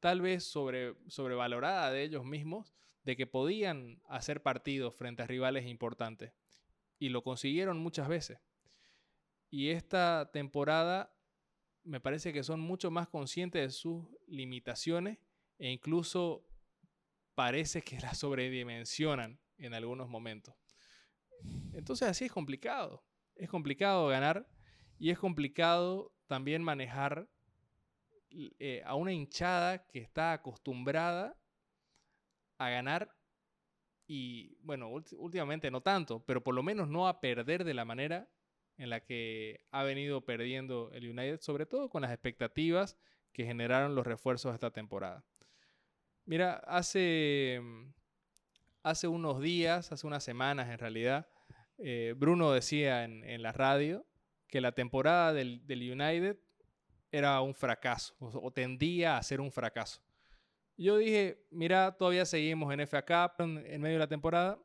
tal 0.00 0.22
vez 0.22 0.44
sobre, 0.44 0.94
sobrevalorada 1.08 1.90
de 1.90 2.02
ellos 2.02 2.24
mismos, 2.24 2.74
de 3.04 3.16
que 3.16 3.26
podían 3.26 4.00
hacer 4.08 4.42
partidos 4.42 4.94
frente 4.94 5.22
a 5.22 5.26
rivales 5.26 5.66
importantes. 5.66 6.32
Y 6.98 7.10
lo 7.10 7.22
consiguieron 7.22 7.78
muchas 7.78 8.08
veces. 8.08 8.40
Y 9.50 9.70
esta 9.70 10.30
temporada 10.32 11.12
me 11.82 12.00
parece 12.00 12.32
que 12.32 12.44
son 12.44 12.60
mucho 12.60 12.90
más 12.90 13.08
conscientes 13.08 13.62
de 13.62 13.70
sus 13.70 14.06
limitaciones 14.26 15.18
e 15.58 15.70
incluso 15.70 16.46
parece 17.34 17.82
que 17.82 17.98
las 18.00 18.18
sobredimensionan 18.18 19.40
en 19.58 19.74
algunos 19.74 20.08
momentos. 20.08 20.54
Entonces 21.72 22.08
así 22.08 22.26
es 22.26 22.32
complicado. 22.32 23.04
Es 23.34 23.48
complicado 23.48 24.08
ganar 24.08 24.48
y 24.98 25.10
es 25.10 25.18
complicado 25.18 26.14
también 26.26 26.62
manejar 26.62 27.28
eh, 28.30 28.82
a 28.84 28.94
una 28.94 29.12
hinchada 29.12 29.86
que 29.86 29.98
está 29.98 30.32
acostumbrada 30.32 31.36
a 32.58 32.68
ganar 32.68 33.16
y, 34.06 34.56
bueno, 34.62 34.90
últimamente 35.18 35.70
no 35.70 35.82
tanto, 35.82 36.24
pero 36.24 36.42
por 36.42 36.54
lo 36.54 36.62
menos 36.62 36.88
no 36.88 37.08
a 37.08 37.20
perder 37.20 37.64
de 37.64 37.74
la 37.74 37.84
manera 37.84 38.28
en 38.80 38.88
la 38.88 39.00
que 39.00 39.60
ha 39.72 39.82
venido 39.82 40.22
perdiendo 40.22 40.90
el 40.94 41.06
United, 41.06 41.40
sobre 41.40 41.66
todo 41.66 41.90
con 41.90 42.00
las 42.00 42.12
expectativas 42.12 42.96
que 43.30 43.44
generaron 43.44 43.94
los 43.94 44.06
refuerzos 44.06 44.54
esta 44.54 44.70
temporada. 44.70 45.22
Mira, 46.24 46.54
hace, 46.66 47.60
hace 48.82 49.06
unos 49.06 49.42
días, 49.42 49.92
hace 49.92 50.06
unas 50.06 50.24
semanas 50.24 50.70
en 50.70 50.78
realidad, 50.78 51.28
eh, 51.76 52.14
Bruno 52.16 52.52
decía 52.52 53.04
en, 53.04 53.42
la 53.42 53.52
radio 53.52 54.06
que 54.48 54.62
la 54.62 54.72
temporada 54.72 55.34
del, 55.34 55.62
United 55.68 56.38
era 57.12 57.38
un 57.42 57.54
fracaso 57.54 58.14
o, 58.18 58.50
tendía 58.50 59.18
a 59.18 59.22
ser 59.22 59.42
un 59.42 59.52
fracaso. 59.52 60.00
Yo 60.78 60.96
dije, 60.96 61.44
mira, 61.50 61.98
todavía 61.98 62.24
seguimos 62.24 62.72
en 62.72 62.86
FA 62.86 63.04
Cup 63.04 63.42
en, 63.44 63.80
medio 63.82 63.96
de 63.96 63.98
la 63.98 64.08
temporada. 64.08 64.58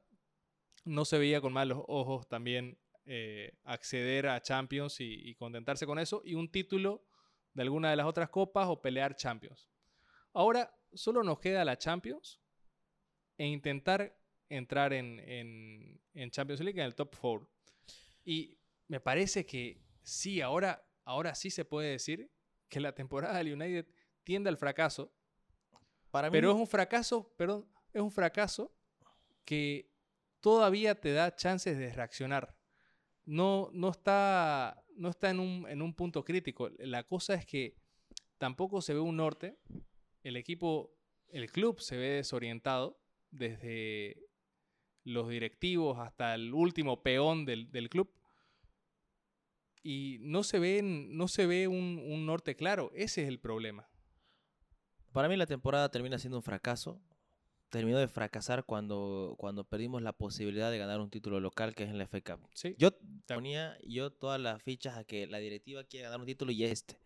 No 0.86 1.04
se 1.04 1.18
veía 1.18 1.42
con 1.42 1.52
malos 1.52 1.84
ojos 1.88 2.30
también 2.30 2.78
eh, 3.06 3.58
acceder 3.64 4.28
a 4.28 4.42
Champions 4.42 5.00
y, 5.00 5.30
y, 5.30 5.36
contentarse 5.36 5.86
con 5.86 6.00
eso 6.00 6.22
y 6.26 6.34
un 6.34 6.52
título 6.52 7.06
de 7.54 7.62
alguna 7.62 7.90
de 7.90 7.96
las 7.96 8.06
otras 8.06 8.30
copas 8.30 8.68
o 8.68 8.82
pelear 8.82 9.16
Champions. 9.16 9.70
Ahora 10.34 10.76
solo 10.94 11.24
nos 11.24 11.40
queda 11.40 11.64
la 11.64 11.78
Champions 11.78 12.42
e 13.38 13.46
intentar 13.46 14.18
entrar 14.50 14.94
en, 14.94 15.20
en, 16.14 16.32
Champions 16.32 16.62
League 16.62 16.80
en 16.80 16.86
el 16.86 16.96
top 16.96 17.16
4. 17.20 17.50
Y 18.24 18.58
me 18.88 19.00
parece 19.00 19.46
que 19.46 19.82
sí, 20.02 20.42
ahora, 20.42 20.86
ahora 21.04 21.36
sí 21.36 21.50
se 21.50 21.66
puede 21.66 21.92
decir 21.92 22.32
que 22.70 22.80
la 22.80 22.94
temporada 22.94 23.38
del 23.38 23.54
United 23.54 23.88
tiende 24.24 24.50
al 24.50 24.58
fracaso. 24.58 25.14
Para 26.12 26.32
Pero 26.32 26.52
es 26.52 26.58
un 26.58 26.68
fracaso, 26.68 27.34
perdón, 27.38 27.70
es 27.94 28.02
un 28.02 28.12
fracaso 28.12 28.74
que 29.44 29.92
todavía 30.40 31.00
te 31.00 31.14
da 31.14 31.36
chances 31.36 31.78
de 31.78 31.92
reaccionar. 31.94 32.55
No, 33.26 33.70
no 33.74 33.90
está, 33.90 34.84
no 34.96 35.10
está 35.10 35.30
en, 35.30 35.40
un, 35.40 35.68
en 35.68 35.82
un 35.82 35.94
punto 35.94 36.24
crítico. 36.24 36.70
La 36.80 37.04
cosa 37.04 37.34
es 37.34 37.46
que 37.46 37.76
tampoco 38.38 38.82
se 38.82 38.94
ve 38.94 39.00
un 39.00 39.18
norte. 39.18 39.58
El 40.24 40.38
equipo, 40.38 40.96
el 41.30 41.52
club 41.52 41.80
se 41.80 41.98
ve 41.98 42.10
desorientado 42.10 43.00
desde 43.32 44.26
los 45.06 45.30
directivos 45.30 46.00
hasta 46.00 46.34
el 46.36 46.54
último 46.54 47.02
peón 47.02 47.46
del, 47.46 47.90
club. 47.90 48.12
Y 49.84 50.18
no 50.22 50.44
se 50.44 50.60
ve, 50.60 50.82
no 50.84 51.28
se 51.28 51.46
ve 51.46 51.68
un, 51.68 52.26
norte 52.26 52.56
claro. 52.56 52.92
Ese 52.96 53.22
es 53.22 53.28
el 53.28 53.40
problema. 53.40 53.88
Para 55.14 55.30
mí 55.30 55.38
la 55.38 55.46
temporada 55.46 55.90
termina 55.90 56.18
siendo 56.18 56.38
un 56.38 56.44
fracaso. 56.44 57.00
Terminó 57.76 57.98
de 57.98 58.08
fracasar 58.08 58.64
cuando, 58.64 59.36
cuando 59.38 59.66
perdimos 59.66 60.02
la 60.02 60.14
posibilidad 60.14 60.72
de 60.72 60.78
ganar 60.78 61.02
un 61.02 61.10
título 61.10 61.42
local 61.42 61.76
que 61.76 61.84
es 61.84 61.90
en 61.90 61.98
la 61.98 62.08
FA 62.08 62.22
Cup. 62.22 62.50
Yo 62.78 62.92
ponía 63.28 63.78
yo 63.86 64.14
todas 64.14 64.40
las 64.40 64.64
fichas 64.64 64.96
a 64.96 65.04
que 65.04 65.28
la 65.28 65.40
directiva 65.40 65.84
quiere 65.84 66.06
ganar 66.06 66.22
un 66.22 66.26
título 66.26 66.54
y 66.54 66.64
este. 66.64 66.98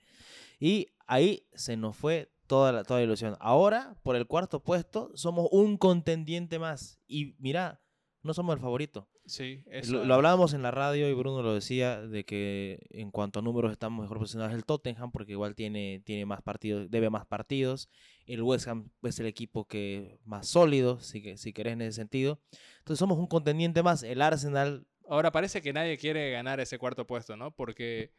Y 0.60 0.90
ahí 1.08 1.48
se 1.56 1.76
nos 1.76 1.98
fue 1.98 2.32
toda 2.46 2.72
la, 2.72 2.84
toda 2.84 3.00
la 3.00 3.06
ilusión. 3.06 3.36
Ahora, 3.40 4.00
por 4.04 4.16
el 4.16 4.28
cuarto 4.28 4.62
puesto, 4.62 5.12
somos 5.16 5.48
un 5.52 5.76
contendiente 5.76 6.60
más. 6.60 7.00
Y 7.08 7.34
mira, 7.40 7.82
no 8.22 8.36
somos 8.36 8.54
el 8.54 8.62
favorito. 8.62 9.10
Sí, 9.30 9.64
eso. 9.68 10.04
Lo, 10.04 10.16
hablábamos 10.16 10.56
en 10.56 10.64
la 10.64 10.72
radio 10.72 11.08
y 11.08 11.14
Bruno 11.14 11.44
lo 11.44 11.54
decía 11.54 12.02
de 12.02 12.26
que 12.26 12.80
en 12.90 13.12
cuanto 13.12 13.40
a 13.40 13.42
números 13.44 13.72
estamos 13.72 14.02
mejor 14.02 14.18
posicionados 14.18 14.56
el 14.56 14.66
Tottenham 14.66 15.12
porque 15.12 15.34
igual 15.34 15.54
tiene, 15.54 16.02
tiene 16.04 16.26
más 16.26 16.42
partidos, 16.42 16.90
debe 16.90 17.12
más 17.12 17.28
partidos. 17.28 17.90
El 18.26 18.42
West 18.42 18.68
Ham 18.68 18.90
es 19.04 19.20
el 19.20 19.28
equipo 19.28 19.68
que 19.68 20.20
más 20.26 20.48
sólido, 20.48 21.00
si, 21.00 21.38
si 21.38 21.54
querés 21.54 21.74
en 21.74 21.84
ese 21.84 21.94
sentido. 21.94 22.40
Entonces 22.80 22.98
somos 22.98 23.20
un 23.20 23.28
contendiente 23.28 23.84
más. 23.84 24.02
El 24.02 24.24
Arsenal... 24.24 24.88
Ahora 25.08 25.32
parece 25.32 25.62
que 25.62 25.74
nadie 25.74 25.98
quiere 26.00 26.32
ganar 26.32 26.60
ese 26.60 26.80
cuarto 26.80 27.06
puesto, 27.06 27.38
¿no? 27.38 27.56
Porque 27.56 28.12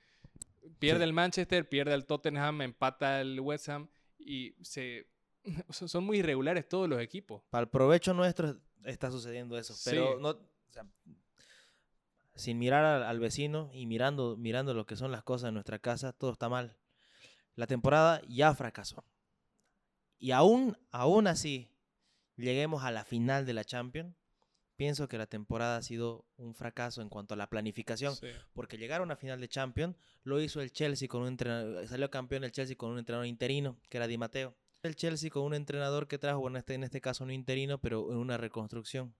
pierde 0.78 1.02
el 1.02 1.12
Manchester, 1.12 1.68
pierde 1.68 1.94
el 1.94 2.06
Tottenham, 2.06 2.62
empata 2.62 3.20
el 3.20 3.40
West 3.40 3.68
Ham 3.68 3.88
y 4.16 4.54
se... 4.62 5.08
Son 5.70 6.04
muy 6.04 6.18
irregulares 6.18 6.68
todos 6.68 6.88
los 6.88 7.00
equipos. 7.00 7.42
Para 7.50 7.62
el 7.62 7.68
provecho 7.68 8.14
nuestro 8.14 8.60
está 8.84 9.10
sucediendo 9.10 9.58
eso. 9.58 9.74
Pero 9.84 10.18
no, 10.18 10.38
sin 12.34 12.58
mirar 12.58 12.84
al, 12.84 13.20
vecino 13.20 13.70
y 13.72 13.86
mirando, 13.86 14.36
mirando 14.36 14.74
lo 14.74 14.86
que 14.86 14.96
son 14.96 15.12
las 15.12 15.22
cosas 15.22 15.48
en 15.48 15.54
nuestra 15.54 15.78
casa, 15.78 16.12
todo 16.12 16.32
está 16.32 16.48
mal. 16.48 16.76
La 17.54 17.66
temporada 17.66 18.22
ya 18.28 18.54
fracasó. 18.54 19.04
Y 20.18 20.30
aún, 20.30 20.76
aún 20.90 21.26
así, 21.26 21.70
lleguemos 22.36 22.84
a 22.84 22.90
la 22.90 23.04
final 23.04 23.46
de 23.46 23.54
la 23.54 23.64
Champions, 23.64 24.14
pienso 24.76 25.08
que 25.08 25.18
la 25.18 25.26
temporada 25.26 25.76
ha 25.76 25.82
sido 25.82 26.24
un 26.36 26.54
fracaso 26.54 27.02
en 27.02 27.08
cuanto 27.08 27.34
a 27.34 27.36
la 27.36 27.48
planificación, 27.48 28.14
porque 28.54 28.78
llegar 28.78 29.00
a 29.00 29.04
una 29.04 29.16
final 29.16 29.40
de 29.40 29.48
Champions 29.48 29.96
lo 30.22 30.40
hizo 30.40 30.60
el 30.60 30.72
Chelsea 30.72 31.08
con 31.08 31.22
un 31.22 31.28
entrenador, 31.28 31.86
salió 31.86 32.10
campeón 32.10 32.44
el 32.44 32.52
Chelsea 32.52 32.76
con 32.76 32.90
un 32.90 32.98
entrenador 32.98 33.26
interino, 33.26 33.78
que 33.88 33.98
era 33.98 34.06
Di 34.06 34.16
Matteo 34.16 34.56
el 34.82 34.96
Chelsea 34.96 35.30
con 35.30 35.42
un 35.42 35.54
entrenador 35.54 36.08
que 36.08 36.18
trajo, 36.18 36.40
bueno, 36.40 36.58
este, 36.58 36.74
en 36.74 36.84
este 36.84 37.00
caso 37.00 37.26
no 37.26 37.32
interino, 37.32 37.78
pero 37.80 38.10
en 38.10 38.18
una 38.18 38.36
reconstrucción. 38.36 39.14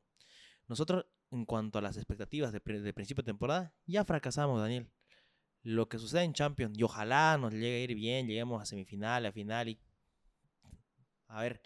Nosotros, 0.68 1.06
en 1.30 1.44
cuanto 1.44 1.78
a 1.78 1.82
las 1.82 1.96
expectativas 1.96 2.52
de, 2.52 2.60
principio 2.60 3.22
de 3.22 3.26
temporada, 3.26 3.74
ya 3.86 4.04
fracasamos, 4.04 4.60
Daniel. 4.60 4.90
Lo 5.62 5.88
que 5.88 5.98
sucede 5.98 6.24
en 6.24 6.32
Champions, 6.32 6.78
y 6.78 6.82
ojalá 6.82 7.36
nos 7.38 7.52
llegue 7.52 7.76
a 7.76 7.84
ir 7.84 7.94
bien, 7.94 8.26
lleguemos 8.26 8.60
a 8.62 8.64
semifinal, 8.64 9.26
a 9.26 9.32
final 9.32 9.68
y... 9.68 9.80
A 11.28 11.42
ver, 11.42 11.62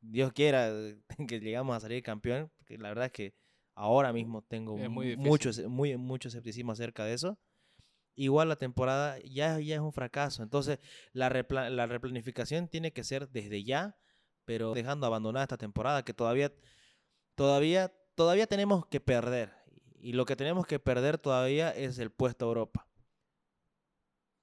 Dios 0.00 0.32
quiera 0.32 0.70
que 1.28 1.40
llegamos 1.40 1.76
a 1.76 1.80
salir 1.80 2.02
campeón, 2.02 2.50
porque 2.56 2.78
la 2.78 2.88
verdad 2.88 3.06
es 3.06 3.12
que 3.12 3.34
ahora 3.74 4.12
mismo 4.12 4.42
tengo 4.42 4.76
mucho, 4.76 5.50
muy, 5.68 5.96
mucho 5.96 6.28
escepticismo 6.28 6.72
acerca 6.72 7.04
de 7.04 7.14
eso 7.14 7.38
igual 8.18 8.48
la 8.48 8.56
temporada 8.56 9.18
ya, 9.20 9.60
ya 9.60 9.76
es 9.76 9.80
un 9.80 9.92
fracaso. 9.92 10.42
Entonces, 10.42 10.80
la, 11.12 11.30
la 11.70 11.86
replanificación 11.86 12.68
tiene 12.68 12.92
que 12.92 13.04
ser 13.04 13.28
desde 13.28 13.62
ya, 13.62 13.96
pero 14.44 14.74
dejando 14.74 15.06
abandonada 15.06 15.44
esta 15.44 15.56
temporada 15.56 16.04
que 16.04 16.14
todavía, 16.14 16.52
todavía, 17.36 17.92
todavía 18.18 18.48
tenemos 18.48 18.84
que 18.84 18.98
perder. 18.98 19.54
Y 20.00 20.12
lo 20.12 20.24
que 20.24 20.34
tenemos 20.34 20.66
que 20.66 20.80
perder 20.80 21.18
todavía 21.18 21.70
es 21.70 22.00
el 22.00 22.10
puesto 22.10 22.44
a 22.44 22.48
Europa. 22.48 22.88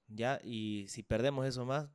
¿Ya? 0.08 0.40
Y 0.42 0.86
si 0.88 1.02
perdemos 1.02 1.46
eso 1.46 1.66
más... 1.66 1.90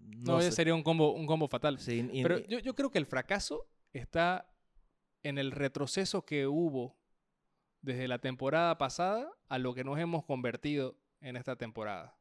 No, 0.00 0.40
sería 0.40 0.74
un 0.74 0.82
combo, 0.82 1.12
un 1.12 1.26
combo 1.26 1.48
fatal. 1.48 1.78
pero 2.22 2.38
yo, 2.46 2.58
yo 2.58 2.74
creo 2.74 2.90
que 2.90 2.98
el 2.98 3.06
fracaso 3.06 3.68
está 3.92 4.48
en 5.22 5.36
el 5.36 5.52
retroceso 5.52 6.24
que 6.24 6.46
hubo 6.46 6.96
desde 7.82 8.08
la 8.08 8.18
temporada 8.18 8.78
pasada 8.78 9.30
a 9.48 9.58
lo 9.58 9.74
que 9.74 9.84
nos 9.84 9.98
hemos 9.98 10.24
convertido 10.24 10.96
en 11.20 11.36
esta 11.36 11.56
temporada. 11.56 12.16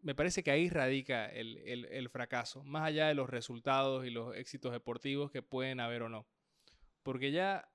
Me 0.00 0.14
parece 0.14 0.44
que 0.44 0.52
ahí 0.52 0.68
radica 0.68 1.26
el, 1.26 2.08
fracaso, 2.10 2.62
más 2.62 2.84
allá 2.84 3.08
de 3.08 3.14
los 3.14 3.28
resultados 3.28 4.06
y 4.06 4.10
los 4.10 4.36
éxitos 4.36 4.70
deportivos 4.70 5.32
que 5.32 5.42
pueden 5.42 5.80
haber 5.80 6.02
o 6.02 6.08
no. 6.08 6.26
Porque 7.02 7.32
ya 7.32 7.71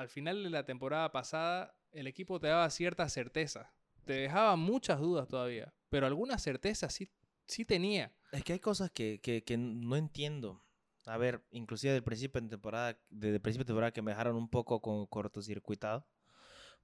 al 0.00 0.08
final 0.08 0.42
de 0.42 0.50
la 0.50 0.64
temporada 0.64 1.10
pasada 1.12 1.76
el 1.92 2.06
equipo 2.06 2.38
te 2.38 2.48
daba 2.48 2.68
cierta 2.70 3.08
certeza, 3.08 3.72
te 4.04 4.14
dejaba 4.14 4.56
muchas 4.56 5.00
dudas 5.00 5.28
todavía, 5.28 5.72
pero 5.88 6.06
alguna 6.06 6.38
certeza 6.38 6.90
sí, 6.90 7.10
sí 7.46 7.64
tenía. 7.64 8.12
Es 8.32 8.44
que 8.44 8.52
hay 8.52 8.60
cosas 8.60 8.90
que, 8.90 9.42
no 9.58 9.96
entiendo. 9.96 10.62
A 11.06 11.16
ver, 11.16 11.44
inclusive 11.50 11.92
del 11.92 12.02
principio 12.02 12.40
de 12.40 12.48
temporada, 12.48 12.98
desde 13.10 13.36
el 13.36 13.40
principio 13.40 13.64
de 13.64 13.68
temporada 13.68 13.92
que 13.92 14.02
me 14.02 14.10
dejaron 14.10 14.36
un 14.36 14.48
poco 14.48 14.82
con 14.82 15.06
cortocircuitado. 15.06 16.06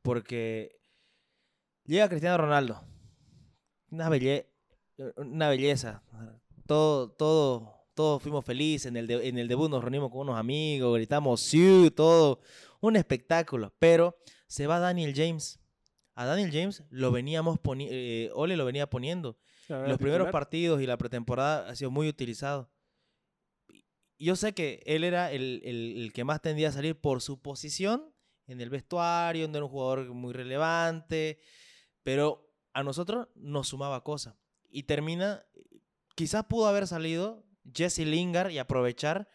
Porque 0.01 0.81
Llega 1.85 2.09
Cristiano 2.09 2.39
Ronaldo. 2.39 2.81
Una, 3.91 4.09
una 5.17 5.49
belleza. 5.49 6.03
Todo, 6.67 7.11
todo, 7.11 7.82
todos 7.95 8.23
fuimos 8.23 8.45
felices. 8.45 8.87
En 8.87 8.97
el, 8.97 9.11
en 9.11 9.39
el 9.39 9.49
debut 9.49 9.71
nos 9.71 9.83
reunimos 9.83 10.11
con 10.11 10.21
unos 10.23 10.37
amigos, 10.39 10.95
gritamos 10.95 11.41
sí, 11.41 11.91
todo. 11.95 12.41
Un 12.81 12.97
espectáculo. 12.97 13.75
Pero 13.79 14.17
se 14.47 14.67
va 14.67 14.79
Daniel 14.79 15.13
James. 15.15 15.59
A 16.15 16.27
Daniel 16.27 16.51
James 16.53 16.83
lo 16.91 17.11
veníamos 17.11 17.59
poniendo, 17.59 17.95
eh, 17.97 18.31
Ole 18.35 18.57
lo 18.57 18.65
venía 18.67 18.89
poniendo. 18.91 19.39
Los 19.69 19.97
primeros 19.97 20.27
titular. 20.27 20.33
partidos 20.33 20.83
y 20.83 20.87
la 20.87 20.99
pretemporada 20.99 21.69
ha 21.71 21.75
sido 21.75 21.91
muy 21.91 22.07
utilizado. 22.09 22.71
Yo 24.19 24.37
sé 24.37 24.53
que 24.53 24.83
él 24.87 25.05
era 25.05 25.33
el, 25.33 25.63
el- 25.65 25.95
el 26.03 26.13
que 26.13 26.25
más 26.25 26.41
tendía 26.43 26.69
a 26.69 26.73
salir 26.73 27.01
por 27.01 27.23
su 27.23 27.41
posición 27.41 28.13
en 28.47 28.61
el 28.61 28.71
vestuario, 28.71 29.49
no 29.49 29.57
era 29.57 29.65
un 29.65 29.71
jugador 29.71 30.07
muy 30.13 30.33
relevante, 30.33 31.39
pero 32.03 32.53
a 32.73 32.83
nosotros 32.83 33.29
nos 33.35 33.69
sumaba 33.69 34.05
cosas. 34.05 34.35
Y 34.71 34.83
termina, 34.85 35.45
quizás 36.15 36.45
pudo 36.45 36.67
haber 36.67 36.87
salido 36.87 37.45
Jesse 37.73 38.01
Lingard 38.01 38.51
y 38.51 38.59
aprovechar 38.59 39.29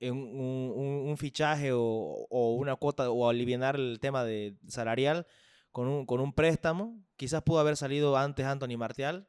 un, 0.00 1.16
fichaje 1.18 1.70
o, 1.72 2.26
una 2.30 2.76
cuota 2.76 3.10
o 3.10 3.28
aliviar 3.28 3.76
el 3.76 3.98
tema 4.00 4.24
de 4.24 4.56
salarial 4.68 5.26
con 5.72 5.88
un, 5.88 6.06
con 6.06 6.20
un 6.20 6.32
préstamo. 6.32 7.02
Quizás 7.16 7.42
pudo 7.42 7.58
haber 7.58 7.76
salido 7.76 8.16
antes 8.16 8.46
Anthony 8.46 8.76
Martial. 8.76 9.28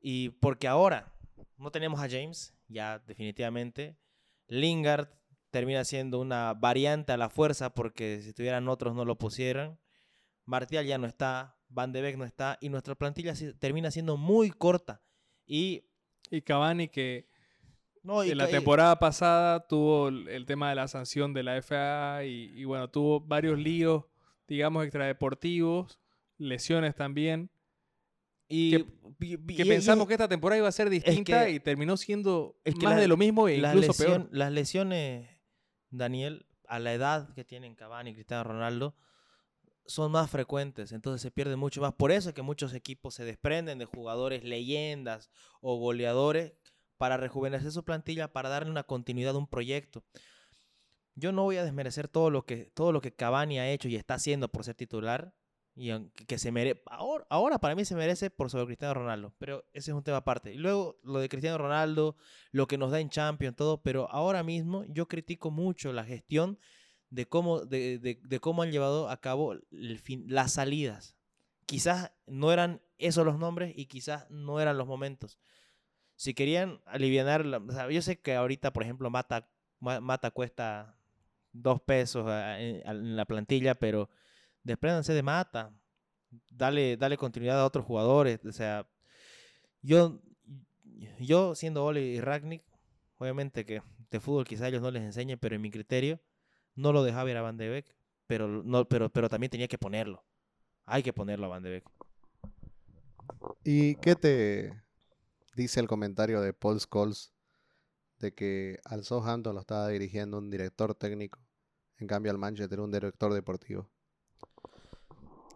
Y 0.00 0.30
porque 0.30 0.66
ahora 0.66 1.12
no 1.58 1.70
tenemos 1.70 2.00
a 2.00 2.08
James, 2.08 2.54
ya 2.68 2.98
definitivamente. 3.00 3.98
Lingard 4.46 5.08
termina 5.50 5.84
siendo 5.84 6.20
una 6.20 6.54
variante 6.54 7.12
a 7.12 7.16
la 7.16 7.28
fuerza 7.28 7.74
porque 7.74 8.22
si 8.22 8.32
tuvieran 8.32 8.68
otros 8.68 8.94
no 8.94 9.04
lo 9.04 9.18
pusieran. 9.18 9.78
Martial 10.44 10.86
ya 10.86 10.98
no 10.98 11.06
está, 11.06 11.56
Van 11.68 11.92
de 11.92 12.02
Beek 12.02 12.16
no 12.16 12.24
está 12.24 12.58
y 12.60 12.68
nuestra 12.68 12.94
plantilla 12.94 13.34
termina 13.58 13.90
siendo 13.90 14.16
muy 14.16 14.50
corta. 14.50 15.02
Y, 15.46 15.84
Y 16.30 16.42
Cavani 16.42 16.88
que 16.88 17.26
no, 18.02 18.24
y 18.24 18.30
en 18.30 18.38
la 18.38 18.48
temporada 18.48 18.98
pasada 18.98 19.66
tuvo 19.66 20.08
el, 20.08 20.46
tema 20.46 20.70
de 20.70 20.74
la 20.76 20.88
sanción 20.88 21.34
de 21.34 21.42
la 21.42 21.56
FA 21.60 22.24
y, 22.24 22.50
y 22.54 22.64
bueno, 22.64 22.88
tuvo 22.88 23.20
varios 23.20 23.58
líos, 23.58 24.04
digamos, 24.48 24.84
extradeportivos, 24.84 25.98
lesiones 26.38 26.94
también. 26.94 27.50
y- 28.52 28.70
que- 28.72 28.86
y- 29.20 29.36
Que 29.54 29.62
y- 29.62 29.68
pensamos 29.68 30.04
y- 30.04 30.08
que 30.08 30.14
esta 30.14 30.26
temporada 30.28 30.58
iba 30.58 30.66
a 30.68 30.72
ser 30.72 30.90
distinta 30.90 31.44
que- 31.46 31.52
y 31.52 31.60
terminó 31.60 31.96
siendo 31.96 32.58
es 32.64 32.74
que 32.74 32.84
más 32.84 32.94
la- 32.96 33.00
de 33.02 33.06
lo 33.08 33.16
mismo 33.16 33.46
e 33.48 33.58
las, 33.58 33.74
incluso 33.76 33.92
lesión- 34.02 34.22
peor. 34.24 34.36
las 34.36 34.50
lesiones, 34.52 35.28
Daniel, 35.90 36.46
a 36.66 36.78
la 36.80 36.92
edad 36.94 37.32
que 37.34 37.44
tienen 37.44 37.74
Cavani 37.76 38.10
y 38.10 38.14
Cristiano 38.14 38.42
Ronaldo, 38.44 38.96
son 39.86 40.12
más 40.12 40.30
frecuentes, 40.30 40.92
entonces 40.92 41.22
se 41.22 41.30
pierde 41.30 41.56
mucho 41.56 41.80
más. 41.80 41.92
Por 41.94 42.12
eso 42.12 42.28
es 42.28 42.34
que 42.34 42.42
muchos 42.42 42.74
equipos 42.74 43.14
se 43.14 43.24
desprenden 43.24 43.78
de 43.78 43.84
jugadores 43.84 44.44
leyendas 44.44 45.30
o 45.60 45.76
goleadores 45.78 46.52
para 46.96 47.16
rejuvenecer 47.16 47.72
su 47.72 47.84
plantilla, 47.84 48.32
para 48.32 48.48
darle 48.48 48.70
una 48.70 48.84
continuidad 48.84 49.34
a 49.34 49.38
un 49.38 49.46
proyecto. 49.46 50.04
Yo 51.14 51.32
no 51.32 51.44
voy 51.44 51.56
a 51.56 51.64
desmerecer 51.64 52.08
todo 52.08 52.30
lo 52.30 52.44
que, 52.44 52.66
todo 52.74 52.92
lo 52.92 53.00
que 53.00 53.14
Cavani 53.14 53.58
ha 53.58 53.70
hecho 53.70 53.88
y 53.88 53.96
está 53.96 54.14
haciendo 54.14 54.48
por 54.48 54.64
ser 54.64 54.74
titular. 54.74 55.34
Y 55.74 55.90
que 56.10 56.36
se 56.36 56.52
merece. 56.52 56.82
Ahora, 56.86 57.26
ahora 57.30 57.58
para 57.58 57.74
mí 57.74 57.86
se 57.86 57.94
merece 57.94 58.28
por 58.28 58.50
sobre 58.50 58.66
Cristiano 58.66 58.92
Ronaldo. 58.92 59.32
Pero 59.38 59.64
ese 59.72 59.92
es 59.92 59.96
un 59.96 60.02
tema 60.02 60.18
aparte. 60.18 60.52
Y 60.52 60.58
luego 60.58 60.98
lo 61.02 61.20
de 61.20 61.28
Cristiano 61.30 61.56
Ronaldo, 61.56 62.16
lo 62.50 62.66
que 62.66 62.76
nos 62.76 62.90
da 62.90 63.00
en 63.00 63.08
Champions, 63.08 63.56
todo. 63.56 63.80
Pero 63.80 64.10
ahora 64.10 64.42
mismo 64.42 64.84
yo 64.88 65.08
critico 65.08 65.50
mucho 65.50 65.92
la 65.94 66.04
gestión 66.04 66.58
de 67.10 67.26
cómo, 67.28 67.60
de, 67.66 67.98
de- 67.98 68.20
de 68.22 68.40
cómo 68.40 68.62
han 68.62 68.72
llevado 68.72 69.08
a 69.08 69.20
cabo 69.20 69.54
el 69.54 69.98
fin, 69.98 70.24
las 70.28 70.52
salidas. 70.54 71.16
Quizás 71.66 72.12
no 72.26 72.52
eran 72.52 72.80
esos 72.98 73.24
los 73.24 73.38
nombres 73.38 73.72
y 73.76 73.86
quizás 73.86 74.28
no 74.30 74.60
eran 74.60 74.78
los 74.78 74.86
momentos. 74.86 75.38
Si 76.16 76.34
querían 76.34 76.80
aliviar, 76.86 77.44
yo 77.90 78.02
sé 78.02 78.20
que 78.20 78.34
ahorita, 78.34 78.72
por 78.72 78.82
ejemplo, 78.82 79.10
Mata, 79.10 79.48
Ma- 79.80 80.00
Mata 80.00 80.30
cuesta 80.30 80.96
dos 81.52 81.80
pesos 81.80 82.26
ah, 82.28 82.60
en, 82.60 83.16
la 83.16 83.24
plantilla, 83.24 83.74
pero 83.74 84.10
despréndanse 84.62 85.14
de 85.14 85.22
Mata. 85.22 85.72
Dale, 86.50 86.96
dale 86.96 87.16
continuidad 87.16 87.60
a 87.60 87.66
otros 87.66 87.84
jugadores. 87.86 88.44
O 88.44 88.52
sea, 88.52 88.86
yo, 89.82 90.20
yo 91.18 91.54
siendo 91.54 91.84
Ole 91.84 92.02
y 92.02 92.20
Ragnick, 92.20 92.62
obviamente 93.18 93.64
que 93.64 93.82
de 94.10 94.20
fútbol 94.20 94.44
quizá 94.46 94.66
a 94.66 94.68
ellos 94.68 94.82
no 94.82 94.90
les 94.90 95.02
enseñe, 95.02 95.36
pero 95.38 95.54
en 95.56 95.62
mi 95.62 95.70
criterio, 95.70 96.20
no 96.74 96.92
lo 96.92 97.02
dejaba 97.02 97.30
ir 97.30 97.36
a 97.36 97.42
Van 97.42 97.56
de 97.56 97.68
Beek, 97.68 97.96
pero, 98.26 98.48
no, 98.48 98.84
pero, 98.88 99.10
pero 99.10 99.28
también 99.28 99.50
tenía 99.50 99.68
que 99.68 99.78
ponerlo. 99.78 100.24
Hay 100.86 101.02
que 101.02 101.12
ponerlo 101.12 101.46
a 101.46 101.50
Van 101.50 101.62
de 101.62 101.70
Beek. 101.70 101.84
¿Y 103.64 103.96
qué 103.96 104.16
te 104.16 104.82
dice 105.54 105.80
el 105.80 105.88
comentario 105.88 106.40
de 106.40 106.52
Paul 106.52 106.80
Scholes 106.80 107.32
de 108.18 108.32
que 108.34 108.80
al 108.84 109.04
Southampton 109.04 109.54
lo 109.54 109.60
estaba 109.60 109.88
dirigiendo 109.88 110.38
un 110.38 110.50
director 110.50 110.94
técnico, 110.94 111.40
en 111.98 112.06
cambio 112.06 112.32
al 112.32 112.38
Manchester 112.38 112.80
un 112.80 112.90
director 112.92 113.32
deportivo? 113.32 113.88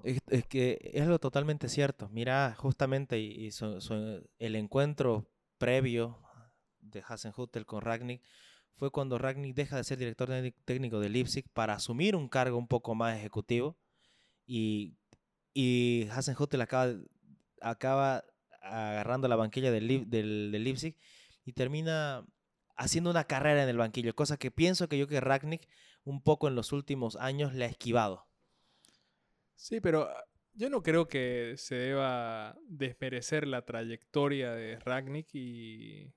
Es, 0.03 0.21
es 0.29 0.47
que 0.47 0.91
es 0.93 1.03
algo 1.03 1.19
totalmente 1.19 1.69
cierto. 1.69 2.09
Mira, 2.11 2.55
justamente 2.59 3.19
y, 3.19 3.47
y 3.47 3.51
su- 3.53 3.81
su- 3.81 4.29
el 4.39 4.57
encuentro 4.57 5.27
previo 5.59 6.19
de 6.81 7.03
Hasenhutel 7.07 7.65
con 7.65 7.81
Ragnick 7.81 8.23
fue 8.77 8.91
cuando 8.91 9.19
Ragnick 9.19 9.55
deja 9.55 9.77
de 9.77 9.85
ser 9.85 9.99
director 9.99 10.29
técnic- 10.29 10.57
técnico 10.65 11.01
de 11.01 11.09
Leipzig 11.09 11.47
para 11.53 11.75
asumir 11.75 12.17
un 12.17 12.29
cargo 12.29 12.59
un 12.59 12.69
poco 12.69 12.95
más 12.95 13.17
ejecutivo 13.17 13.77
y, 14.47 14.95
y 15.55 16.09
Hasenhutel 16.11 16.61
acaba, 16.61 16.95
acaba 17.61 18.25
agarrando 18.61 19.29
la 19.29 19.37
banquilla 19.37 19.71
del, 19.71 19.89
del, 20.11 20.51
del 20.53 20.65
Leipzig 20.65 20.97
y 21.45 21.53
termina 21.53 22.27
haciendo 22.77 23.11
una 23.11 23.25
carrera 23.25 23.63
en 23.63 23.69
el 23.69 23.77
banquillo, 23.77 24.15
cosa 24.15 24.37
que 24.37 24.51
pienso 24.51 24.89
que 24.89 24.99
yo 24.99 25.07
que 25.07 25.21
Ragnick 25.21 25.69
un 26.05 26.23
poco 26.23 26.49
en 26.49 26.55
los 26.55 26.73
últimos 26.73 27.17
años 27.17 27.55
le 27.55 27.65
ha 27.65 27.69
esquivado. 27.69 28.27
Sí, 29.55 29.81
pero 29.81 30.03
ah, 30.03 30.25
yo 30.55 30.69
no 30.71 30.83
creo 30.83 31.09
que 31.09 31.55
se 31.57 31.77
deba 31.77 32.57
desmerecer 32.67 33.47
la 33.47 33.65
trayectoria 33.65 34.53
de 34.53 34.79
Ragnick 34.81 35.35
y, 35.35 36.13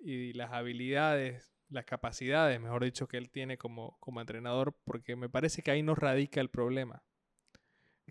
y 0.00 0.32
las 0.32 0.52
habilidades, 0.52 1.52
las 1.68 1.84
capacidades, 1.84 2.60
mejor 2.60 2.84
dicho, 2.84 3.06
que 3.06 3.16
él 3.16 3.30
tiene 3.30 3.58
como, 3.58 3.96
como 4.00 4.20
entrenador, 4.20 4.76
porque 4.84 5.16
me 5.16 5.28
parece 5.28 5.62
que 5.62 5.70
ahí 5.70 5.82
no 5.82 5.94
radica 5.94 6.40
el 6.40 6.50
problema. 6.50 7.02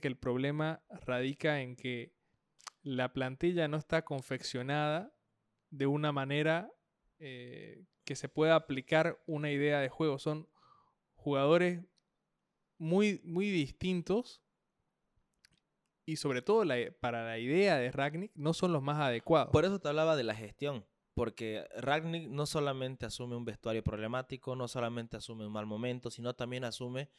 Que 0.01 0.07
el 0.07 0.17
problema 0.17 0.81
radica 1.05 1.61
en 1.61 1.75
que 1.75 2.13
la 2.81 3.11
plantilla 3.11 3.67
no 3.67 3.77
está 3.77 4.03
confeccionada 4.03 5.13
de 5.69 5.87
una 5.87 6.11
manera 6.11 6.71
eh, 7.19 7.83
que 8.05 8.15
se 8.15 8.29
pueda 8.29 8.55
aplicar 8.55 9.21
una 9.25 9.51
idea 9.51 9.79
de 9.81 9.89
juego. 9.89 10.19
Son 10.19 10.47
jugadores 11.15 11.83
muy, 12.77 13.21
muy 13.25 13.49
distintos 13.49 14.41
y 16.05 16.15
sobre 16.15 16.41
todo 16.41 16.63
para 16.99 17.23
la 17.23 17.37
idea 17.37 17.77
de 17.77 17.91
Ragnick 17.91 18.31
no 18.35 18.53
son 18.53 18.73
los 18.73 18.81
más 18.81 18.99
adecuados. 18.99 19.51
Por 19.51 19.65
eso 19.65 19.79
te 19.79 19.89
hablaba 19.89 20.15
de 20.15 20.23
la 20.23 20.33
gestión, 20.33 20.85
porque 21.19 21.67
Ragnick 21.75 22.29
no 22.29 22.45
solamente 22.45 23.05
asume 23.05 23.35
un 23.35 23.43
vestuario 23.43 23.83
problemático, 23.83 24.55
no 24.55 24.69
solamente 24.69 25.17
asume 25.17 25.45
un 25.45 25.51
mal 25.51 25.65
momento, 25.65 26.09
sino 26.09 26.33
también 26.33 26.63
asume 26.63 27.09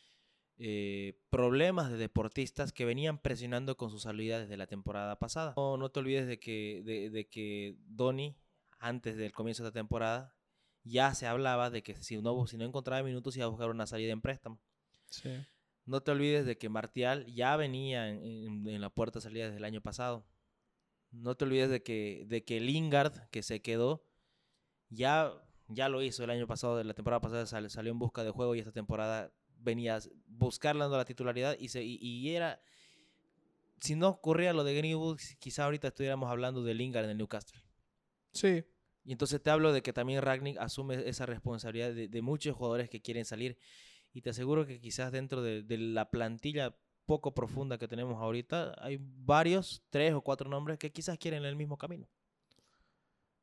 eh, 0.57 1.19
problemas 1.29 1.91
de 1.91 1.99
deportistas 1.99 2.73
que 2.73 2.87
venían 2.87 3.19
presionando 3.19 3.77
con 3.77 3.91
su 3.91 3.99
salida 3.99 4.41
desde 4.41 4.57
la 4.57 4.67
temporada 4.67 5.19
pasada. 5.19 5.53
No, 5.57 5.77
no 5.77 5.91
te 5.91 6.01
olvides 6.01 6.27
de 6.27 6.41
que, 6.41 6.83
de, 6.83 7.11
de 7.11 7.29
que 7.29 7.77
Donny, 7.89 8.37
antes 8.79 9.17
del 9.19 9.33
comienzo 9.33 9.63
de 9.65 9.69
la 9.69 9.75
temporada, 9.75 10.35
ya 10.83 11.15
se 11.15 11.27
hablaba 11.27 11.69
de 11.69 11.83
que 11.83 11.95
si 11.97 12.17
no, 12.23 12.47
si 12.47 12.57
no 12.57 12.65
encontraba 12.65 13.03
minutos 13.03 13.37
iba 13.37 13.45
a 13.45 13.49
buscar 13.51 13.69
una 13.69 13.87
salida 13.87 14.13
en 14.13 14.23
préstamo. 14.23 14.59
Sí. 15.11 15.31
No 15.85 16.01
te 16.03 16.11
olvides 16.11 16.47
de 16.47 16.57
que 16.57 16.71
Martial 16.71 17.27
ya 17.27 17.55
venía 17.57 18.09
en, 18.09 18.25
en- 18.25 18.67
en 18.69 18.81
la 18.81 18.89
puerta 18.89 19.19
de 19.19 19.25
salida 19.25 19.45
desde 19.45 19.59
el 19.59 19.65
año 19.65 19.83
pasado. 19.83 20.25
No 21.11 21.35
te 21.37 21.45
olvides 21.45 21.71
de 21.71 21.83
que, 21.83 22.25
de 22.29 22.45
que 22.45 22.61
Lingard, 22.61 23.29
que 23.31 23.43
se 23.43 23.61
quedó, 23.63 24.05
ya, 24.89 25.33
ya 25.69 25.89
lo 25.89 26.03
hizo 26.03 26.25
el 26.25 26.31
año 26.31 26.47
pasado, 26.47 26.77
de 26.77 26.85
la 26.85 26.95
temporada 26.95 27.21
pasada 27.21 27.47
sal- 27.47 27.71
salió 27.71 27.93
en 27.93 27.99
busca 27.99 28.25
de 28.25 28.31
juego 28.31 28.55
y 28.55 28.61
esta 28.61 28.73
temporada 28.73 29.33
venía 29.57 29.97
a 29.97 30.01
buscarle 30.27 30.83
dando 30.83 30.97
la 30.97 31.05
titularidad 31.05 31.57
y, 31.59 31.69
se, 31.69 31.83
y, 31.83 31.99
y 32.01 32.35
era... 32.35 32.63
Si 33.81 33.95
no 33.97 34.09
ocurría 34.09 34.53
lo 34.53 34.63
de 34.63 34.75
Greenwood, 34.75 35.19
quizá 35.39 35.65
ahorita 35.65 35.89
estuviéramos 35.89 36.31
hablando 36.31 36.63
de 36.63 36.75
Lingard 36.75 37.05
en 37.05 37.13
el 37.13 37.19
Newcastle. 37.19 37.61
Sí, 38.33 38.63
Y 39.05 39.13
entonces 39.13 39.43
te 39.43 39.51
hablo 39.51 39.73
de 39.73 39.83
que 39.83 39.93
también 39.93 40.21
Ragnick 40.23 40.59
asume 40.59 41.09
esa 41.09 41.25
responsabilidad 41.27 41.93
de, 41.93 42.07
de 42.09 42.23
muchos 42.23 42.55
jugadores 42.55 42.91
que 42.91 43.01
quieren 43.01 43.25
salir. 43.25 43.57
Y 44.13 44.21
te 44.23 44.31
aseguro 44.31 44.67
que 44.67 44.81
quizás 44.81 45.13
dentro 45.13 45.41
de, 45.43 45.63
de 45.63 45.79
la 45.79 46.11
plantilla 46.11 46.77
poco 47.11 47.35
profunda 47.35 47.77
que 47.77 47.89
tenemos 47.89 48.23
ahorita, 48.23 48.73
hay 48.79 48.97
varios, 49.01 49.83
tres 49.91 50.15
o 50.15 50.21
cuatro 50.21 50.49
nombres 50.49 50.79
que 50.79 50.93
quizás 50.93 51.19
quieren 51.19 51.45
el 51.45 51.57
mismo 51.57 51.77
camino. 51.77 52.07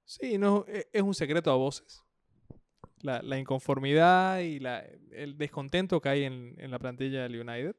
sí, 0.06 0.38
no, 0.38 0.64
e- 0.70 0.88
es 0.94 1.02
un 1.02 1.14
secreto 1.14 1.52
a 1.52 1.56
voces. 1.58 2.02
La, 3.02 3.38
inconformidad 3.38 4.40
y 4.40 4.60
la- 4.62 4.86
el 5.12 5.38
descontento 5.38 6.00
que 6.00 6.08
hay 6.08 6.24
en, 6.24 6.56
en 6.58 6.72
la 6.72 6.80
plantilla 6.80 7.24
del 7.24 7.42
United. 7.42 7.76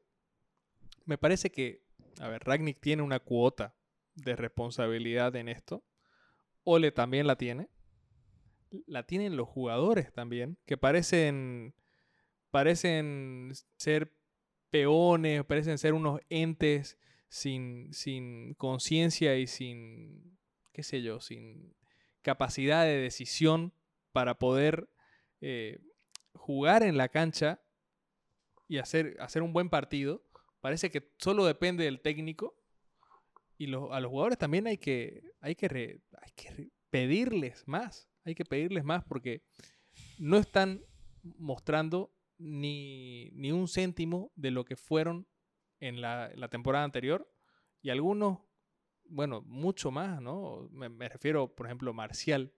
Me 1.05 1.17
parece 1.17 1.49
que, 1.49 1.81
a 2.19 2.27
ver, 2.27 2.43
Ragnick 2.43 2.79
tiene 2.79 3.01
una 3.01 3.19
cuota 3.19 3.73
de 4.13 4.35
responsabilidad 4.35 5.35
en 5.37 5.49
esto. 5.49 5.83
Ole 6.65 6.91
también 6.91 7.25
la 7.25 7.35
tiene. 7.35 7.67
La 8.85 9.07
tienen 9.07 9.35
los 9.35 9.47
jugadores 9.47 10.13
también, 10.13 10.59
que 10.67 10.77
parecen, 10.77 11.73
parecen 12.51 13.53
ser 13.77 14.18
peones, 14.69 15.43
parecen 15.45 15.77
ser 15.77 15.93
unos 15.93 16.21
entes 16.29 16.97
sin, 17.27 17.93
sin 17.93 18.53
conciencia 18.55 19.37
y 19.37 19.47
sin, 19.47 20.37
qué 20.73 20.83
sé 20.83 21.01
yo, 21.01 21.19
sin 21.19 21.75
capacidad 22.21 22.83
de 22.83 22.97
decisión 22.97 23.73
para 24.11 24.39
poder 24.39 24.89
eh, 25.41 25.79
jugar 26.33 26.83
en 26.83 26.97
la 26.97 27.09
cancha 27.09 27.61
y 28.67 28.77
hacer, 28.77 29.15
hacer 29.19 29.41
un 29.41 29.53
buen 29.53 29.69
partido. 29.69 30.23
Parece 30.61 30.91
que 30.91 31.11
solo 31.17 31.45
depende 31.45 31.85
del 31.85 32.01
técnico. 32.01 32.55
Y 33.57 33.67
a 33.73 33.99
los 33.99 34.09
jugadores 34.09 34.37
también 34.37 34.67
hay 34.67 34.77
que, 34.77 35.33
hay 35.41 35.55
que, 35.55 36.01
hay 36.21 36.31
que 36.35 36.69
pedirles 36.89 37.67
más. 37.67 38.09
Hay 38.25 38.35
que 38.35 38.45
pedirles 38.45 38.83
más 38.83 39.03
porque 39.03 39.43
no 40.17 40.37
están 40.37 40.81
mostrando 41.23 42.13
ni, 42.39 43.29
ni 43.31 43.51
un 43.51 43.67
céntimo 43.67 44.31
de 44.35 44.51
lo 44.51 44.65
que 44.65 44.75
fueron 44.75 45.27
en 45.79 46.01
la, 46.01 46.31
la, 46.35 46.49
temporada 46.49 46.83
anterior. 46.83 47.31
Y 47.81 47.91
algunos, 47.91 48.39
bueno, 49.05 49.41
mucho 49.43 49.91
más, 49.91 50.21
¿no? 50.21 50.67
Me, 50.71 50.89
me 50.89 51.07
refiero, 51.07 51.53
por 51.53 51.67
ejemplo, 51.67 51.93
Marcial, 51.93 52.53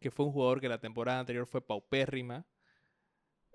que 0.00 0.10
fue 0.10 0.26
un 0.26 0.32
jugador 0.32 0.60
que 0.60 0.68
la 0.68 0.80
temporada 0.80 1.20
anterior 1.20 1.46
fue 1.46 1.64
paupérrima. 1.64 2.46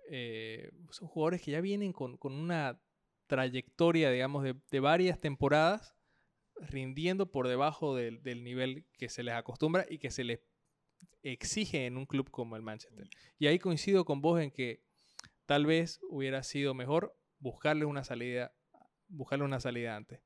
Eh, 0.10 0.72
son 0.92 1.08
jugadores 1.08 1.42
que 1.42 1.52
ya 1.52 1.62
vienen 1.62 1.92
con, 1.92 2.18
una 2.22 2.80
trayectoria, 3.28 4.12
digamos, 4.12 4.44
de, 4.44 4.80
varias 4.80 5.20
temporadas, 5.20 5.96
rindiendo 6.58 7.32
por 7.32 7.48
debajo 7.48 7.96
del, 7.96 8.44
nivel 8.44 8.86
que 8.94 9.10
se 9.10 9.24
les 9.24 9.34
acostumbra 9.34 9.86
y 9.90 9.98
que 9.98 10.12
se 10.12 10.24
les 10.24 10.40
exige 11.24 11.88
en 11.88 11.98
un 11.98 12.06
club 12.06 12.30
como 12.30 12.56
el 12.56 12.62
Manchester. 12.62 13.10
Y 13.40 13.48
ahí 13.48 13.58
coincido 13.58 14.06
con 14.06 14.22
vos 14.22 14.40
en 14.40 14.52
que 14.52 14.85
tal 15.46 15.66
vez 15.66 16.00
hubiera 16.10 16.44
sido 16.44 16.74
mejor 16.74 17.18
buscarle 17.40 17.86
una 17.86 18.04
salida, 18.04 18.54
buscarle 19.08 19.46
una 19.46 19.60
salida 19.60 19.96
antes. 19.96 20.22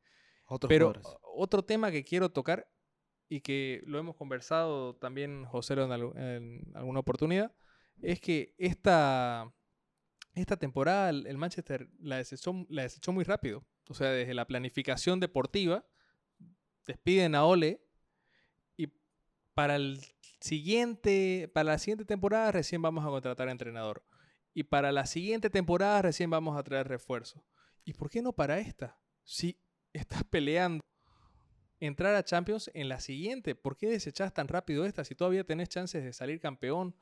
Pero 0.68 0.94
otro 1.22 1.64
tema 1.64 1.92
que 1.92 2.04
quiero 2.04 2.32
tocar 2.32 2.68
y 3.28 3.42
que 3.42 3.82
lo 3.86 4.00
hemos 4.00 4.16
conversado 4.16 4.96
también, 4.96 5.46
José, 5.46 5.74
en, 5.74 5.92
en 6.18 6.72
alguna 6.76 7.00
oportunidad, 7.00 7.54
es 8.02 8.20
que 8.20 8.56
esta, 8.58 9.54
esta 10.34 10.58
temporada 10.58 11.10
el 11.10 11.38
Manchester 11.38 11.90
la 12.00 12.18
desechó, 12.18 12.66
la 12.70 12.84
desechó 12.84 13.12
muy 13.12 13.24
rápido. 13.24 13.66
O 13.88 13.94
sea, 13.94 14.10
desde 14.12 14.34
la 14.34 14.46
planificación 14.46 15.20
deportiva, 15.20 15.86
despiden 16.86 17.36
a 17.36 17.46
Ole 17.46 17.84
y 18.78 18.88
para 19.54 19.76
el 19.76 20.00
siguiente, 20.40 21.50
para 21.54 21.72
la 21.72 21.80
siguiente 21.80 22.06
temporada 22.06 22.52
recién 22.52 22.82
vamos 22.82 23.04
a 23.04 23.10
contratar 23.10 23.48
a 23.48 23.52
entrenador. 23.52 24.04
Y 24.54 24.64
para 24.64 24.92
la 24.92 25.06
siguiente 25.06 25.50
temporada 25.50 26.02
recién 26.02 26.30
vamos 26.30 26.58
a 26.58 26.64
traer 26.64 26.88
refuerzos. 26.88 27.44
¿Y 27.86 27.94
por 27.94 28.10
qué 28.10 28.22
no 28.22 28.34
para 28.34 28.60
esta? 28.60 29.00
Si 29.24 29.60
estás 29.94 30.24
peleando 30.30 30.82
entrar 31.80 32.16
a 32.16 32.24
Champions 32.24 32.70
en 32.74 32.90
la 32.90 33.00
siguiente. 33.00 33.56
¿Por 33.56 33.78
qué 33.78 33.88
desechás 33.88 34.34
tan 34.34 34.48
rápido 34.48 34.86
esta 34.86 35.04
si 35.04 35.16
todavía 35.16 35.44
tenés 35.44 35.70
chances 35.70 36.04
de 36.04 36.14
salir 36.14 36.40
campeón? 36.40 36.96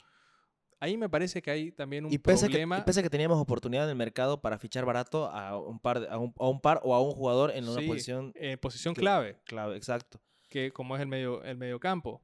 Ahí 0.80 0.96
me 0.96 1.10
parece 1.10 1.42
que 1.42 1.50
hay 1.50 1.72
también 1.72 2.06
un 2.06 2.14
y 2.14 2.20
problema. 2.20 2.76
Que, 2.76 2.82
y 2.82 2.86
pese 2.86 3.02
que 3.02 3.10
teníamos 3.10 3.40
oportunidad 3.40 3.86
en 3.86 3.90
el 3.90 3.96
mercado 3.96 4.42
para 4.42 4.60
fichar 4.60 4.86
barato 4.86 5.26
a 5.26 5.58
un 5.58 5.80
par, 5.80 6.08
a 6.10 6.20
un, 6.20 6.62
par 6.62 6.82
o 6.84 6.94
a 6.94 7.02
un 7.02 7.12
jugador 7.12 7.52
en 7.52 7.68
una 7.68 7.82
posición... 7.82 8.32
Eh, 8.36 8.58
posición 8.58 8.94
clave. 8.94 9.40
Clave, 9.46 9.76
exacto. 9.76 10.22
Que 10.50 10.72
como 10.72 10.96
es 10.96 11.02
el 11.02 11.08
medio, 11.08 11.44
el 11.44 11.58
medio 11.58 11.80
campo. 11.80 12.22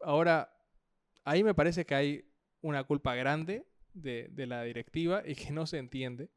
Ahora, 0.00 0.56
ahí 1.24 1.44
me 1.44 1.54
parece 1.54 1.84
que 1.84 1.94
hay 1.94 2.24
una 2.62 2.84
culpa 2.84 3.14
grande 3.14 3.66
de, 3.94 4.28
de 4.30 4.46
la 4.46 4.62
directiva 4.62 5.22
y 5.24 5.34
que 5.34 5.50
no 5.50 5.66
se 5.66 5.78
entiende 5.78 6.30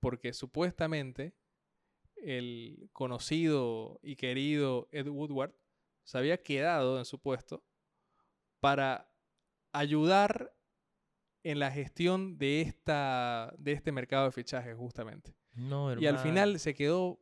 porque 0.00 0.32
supuestamente 0.32 1.34
el 2.16 2.88
conocido 2.92 4.00
y 4.02 4.16
querido 4.16 4.88
Ed 4.92 5.08
Woodward 5.08 5.54
se 6.04 6.18
había 6.18 6.42
quedado 6.42 6.98
en 6.98 7.04
su 7.04 7.20
puesto 7.20 7.64
para 8.60 9.10
ayudar 9.72 10.54
en 11.42 11.58
la 11.58 11.70
gestión 11.70 12.36
de, 12.38 12.60
esta, 12.60 13.54
de 13.58 13.72
este 13.72 13.92
mercado 13.92 14.26
de 14.26 14.32
fichajes, 14.32 14.76
justamente. 14.76 15.34
y 15.98 16.06
al 16.06 16.18
final 16.18 16.58
se 16.58 16.74
quedó 16.74 17.20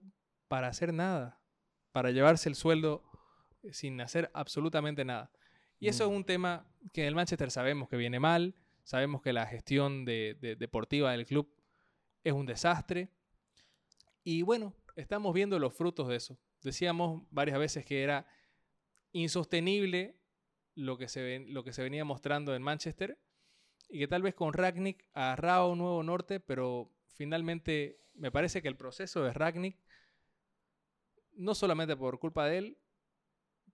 para 0.48 0.68
hacer 0.68 0.92
nada, 0.92 1.40
para 1.92 2.10
llevarse 2.10 2.48
el 2.48 2.54
sueldo 2.54 3.04
sin 3.70 4.00
hacer 4.00 4.30
absolutamente 4.34 5.04
nada. 5.04 5.30
Y 5.78 5.88
eso 5.88 6.04
es 6.04 6.10
mm. 6.10 6.14
un 6.14 6.24
tema 6.24 6.66
que 6.92 7.02
en 7.02 7.08
el 7.08 7.14
Manchester 7.14 7.50
sabemos 7.50 7.88
que 7.88 7.96
viene 7.96 8.18
mal, 8.18 8.56
sabemos 8.88 9.20
que 9.20 9.34
la 9.34 9.46
gestión 9.46 10.06
deportiva 10.06 11.12
del 11.12 11.26
club 11.26 11.54
es 12.24 12.32
un 12.32 12.46
desastre. 12.46 13.10
Y 14.24 14.40
bueno, 14.40 14.74
estamos 14.96 15.34
viendo 15.34 15.58
los 15.58 15.74
frutos 15.74 16.08
de 16.08 16.16
eso. 16.16 16.38
Decíamos 16.62 17.22
varias 17.30 17.58
veces 17.58 17.84
que 17.84 18.02
era 18.02 18.26
insostenible 19.12 20.16
lo 20.74 20.96
que 20.96 21.06
se, 21.06 21.40
lo 21.48 21.64
que 21.64 21.74
se 21.74 21.82
venía 21.82 22.06
mostrando 22.06 22.54
en 22.54 22.62
Manchester 22.62 23.18
y 23.90 23.98
que 23.98 24.08
tal 24.08 24.22
vez 24.22 24.34
con 24.34 24.54
Ragnick 24.54 25.04
agarraba 25.12 25.66
un 25.66 25.80
nuevo 25.80 26.02
norte, 26.02 26.40
pero 26.40 26.90
finalmente 27.08 28.00
me 28.14 28.32
parece 28.32 28.62
que 28.62 28.68
el 28.68 28.76
proceso 28.78 29.22
de 29.22 29.34
Ragnick, 29.34 29.76
no 31.34 31.54
solamente 31.54 31.94
por 31.94 32.18
culpa 32.18 32.46
de 32.46 32.56
él, 32.56 32.78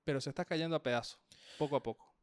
pero 0.03 0.20
se 0.20 0.31
está 0.31 0.44
cayendo 0.44 0.74
a 0.74 0.83
pedazos, 0.83 1.20
poco 1.57 1.77
a 1.77 1.83
poco. 1.85 2.13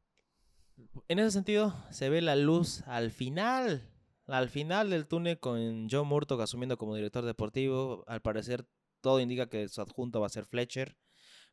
En 1.08 1.18
ese 1.18 1.30
sentido, 1.30 1.74
se 1.90 2.08
ve 2.08 2.22
la 2.22 2.36
luz 2.36 2.82
al 2.86 3.10
final, 3.10 3.88
al 4.26 4.48
final 4.48 4.90
del 4.90 5.06
túnel 5.06 5.38
con 5.38 5.88
John 5.90 6.08
Murtock 6.08 6.40
asumiendo 6.40 6.78
como 6.78 6.94
director 6.94 7.24
deportivo. 7.24 8.04
Al 8.06 8.22
parecer 8.22 8.66
todo 9.00 9.20
indica 9.20 9.48
que 9.48 9.68
su 9.68 9.80
adjunto 9.82 10.20
va 10.20 10.26
a 10.26 10.30
ser 10.30 10.46
Fletcher, 10.46 10.96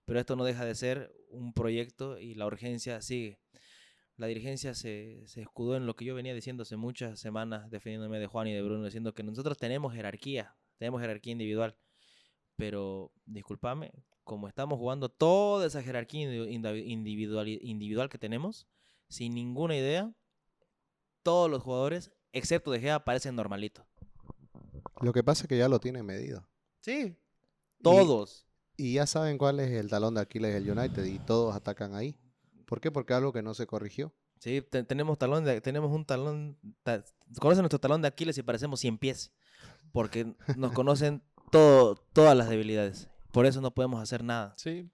pero 0.06 0.20
esto 0.20 0.36
no 0.36 0.46
deja 0.46 0.66
de 0.66 0.76
ser 0.76 1.14
un 1.30 1.54
proyecto 1.54 2.20
y 2.20 2.36
la 2.36 2.46
urgencia 2.46 3.02
sigue. 3.02 3.40
La 4.16 4.28
dirigencia 4.28 4.74
se, 4.74 5.24
escudó 5.24 5.78
en 5.78 5.86
lo 5.86 5.96
que 5.96 6.06
yo 6.06 6.14
venía 6.14 6.34
diciendo 6.34 6.64
hace 6.64 6.76
muchas 6.76 7.20
semanas, 7.20 7.70
defendiéndome 7.70 8.20
de 8.20 8.28
Juan 8.28 8.48
y 8.48 8.54
de 8.54 8.62
Bruno, 8.62 8.84
diciendo 8.84 9.14
que 9.14 9.24
nosotros 9.24 9.58
tenemos 9.58 9.94
jerarquía, 9.94 10.56
tenemos 10.78 11.00
jerarquía 11.00 11.32
individual, 11.32 11.78
pero 12.58 13.14
discúlpame, 13.26 13.94
como 14.26 14.50
estamos 14.50 14.78
jugando 14.78 15.08
toda 15.10 15.68
esa 15.68 15.82
jerarquía 15.82 16.24
individual, 16.24 17.48
individual 17.48 18.10
que 18.10 18.18
tenemos, 18.18 18.68
sin 19.10 19.34
ninguna 19.34 19.76
idea, 19.76 20.14
todos 21.24 21.50
los 21.50 21.64
jugadores, 21.64 22.12
excepto 22.32 22.72
De 22.72 22.80
Gea, 22.80 23.04
parecen 23.04 23.36
normalitos. 23.36 23.86
Lo 25.02 25.14
que 25.14 25.24
pasa 25.24 25.44
es 25.44 25.48
que 25.48 25.58
ya 25.58 25.68
lo 25.68 25.80
tienen 25.80 26.06
medido. 26.06 26.48
Sí, 26.82 27.18
todos. 27.82 28.46
Y, 28.78 28.94
ya 28.94 29.08
saben 29.08 29.38
cuál 29.38 29.60
es 29.60 29.72
el 29.72 29.90
talón 29.90 30.16
de 30.16 30.22
Aquiles 30.22 30.54
del 30.54 30.78
United 30.78 31.04
y 31.04 31.20
todos 31.20 31.56
atacan 31.56 31.96
ahí. 31.96 32.18
¿Por 32.66 32.80
qué? 32.80 32.92
Porque 32.92 33.14
algo 33.14 33.34
que 33.34 33.42
no 33.42 33.54
se 33.54 33.68
corrigió. 33.68 34.14
Sí, 34.40 34.62
tenemos 34.62 35.18
talón 35.18 35.44
tenemos 35.62 35.92
un 35.92 36.06
talón, 36.06 36.58
conocen 37.40 37.64
nuestro 37.64 37.80
talón 37.80 38.02
de 38.02 38.08
Aquiles 38.08 38.38
y 38.38 38.44
parecemos 38.44 38.80
100 38.80 38.98
pies, 38.98 39.34
porque 39.92 40.34
nos 40.56 40.72
conocen 40.72 41.22
todo, 41.52 41.96
todas 42.14 42.38
las 42.38 42.48
debilidades. 42.48 43.10
Por 43.34 43.46
eso 43.46 43.60
no 43.60 43.74
podemos 43.74 44.02
hacer 44.02 44.24
nada. 44.24 44.54
Sí. 44.58 44.90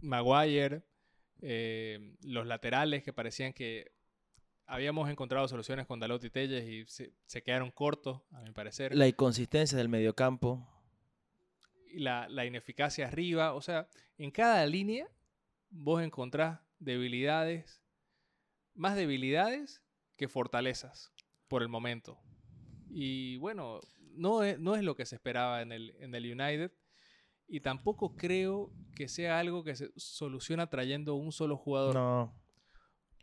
Maguire, 0.00 0.84
eh, 1.40 2.16
los 2.22 2.46
laterales 2.46 3.02
que 3.02 3.12
parecían 3.12 3.52
que 3.52 3.92
habíamos 4.66 5.08
encontrado 5.10 5.48
soluciones 5.48 5.86
con 5.86 6.00
Dalot 6.00 6.22
y 6.24 6.30
Telles 6.30 6.68
y 6.68 6.84
se, 6.86 7.12
se, 7.26 7.42
quedaron 7.42 7.70
cortos, 7.70 8.22
a 8.32 8.42
mi 8.42 8.50
parecer. 8.50 8.94
La 8.94 9.08
inconsistencia 9.08 9.78
del 9.78 9.88
mediocampo 9.88 10.66
la, 11.94 12.28
la 12.28 12.44
ineficacia 12.44 13.06
arriba. 13.06 13.54
O 13.54 13.60
sea, 13.60 13.88
en 14.16 14.30
cada 14.30 14.64
línea 14.66 15.08
vos 15.70 16.02
encontrás 16.02 16.60
debilidades, 16.78 17.82
más 18.74 18.96
debilidades 18.96 19.82
que 20.16 20.28
fortalezas 20.28 21.12
por 21.48 21.62
el 21.62 21.68
momento. 21.68 22.18
Y 22.90 23.36
bueno, 23.38 23.80
no 24.14 24.42
es, 24.42 24.58
no 24.58 24.74
es 24.74 24.82
lo 24.82 24.96
que 24.96 25.06
se 25.06 25.14
esperaba 25.14 25.62
en 25.62 25.72
el, 25.72 25.94
en 25.98 26.14
el 26.14 26.24
United. 26.24 26.72
Y 27.48 27.60
tampoco 27.60 28.14
creo 28.14 28.70
que 28.94 29.08
sea 29.08 29.38
algo 29.38 29.64
que 29.64 29.74
se 29.74 29.90
soluciona 29.96 30.68
trayendo 30.68 31.14
un 31.14 31.32
solo 31.32 31.56
jugador. 31.56 31.94
No. 31.94 32.34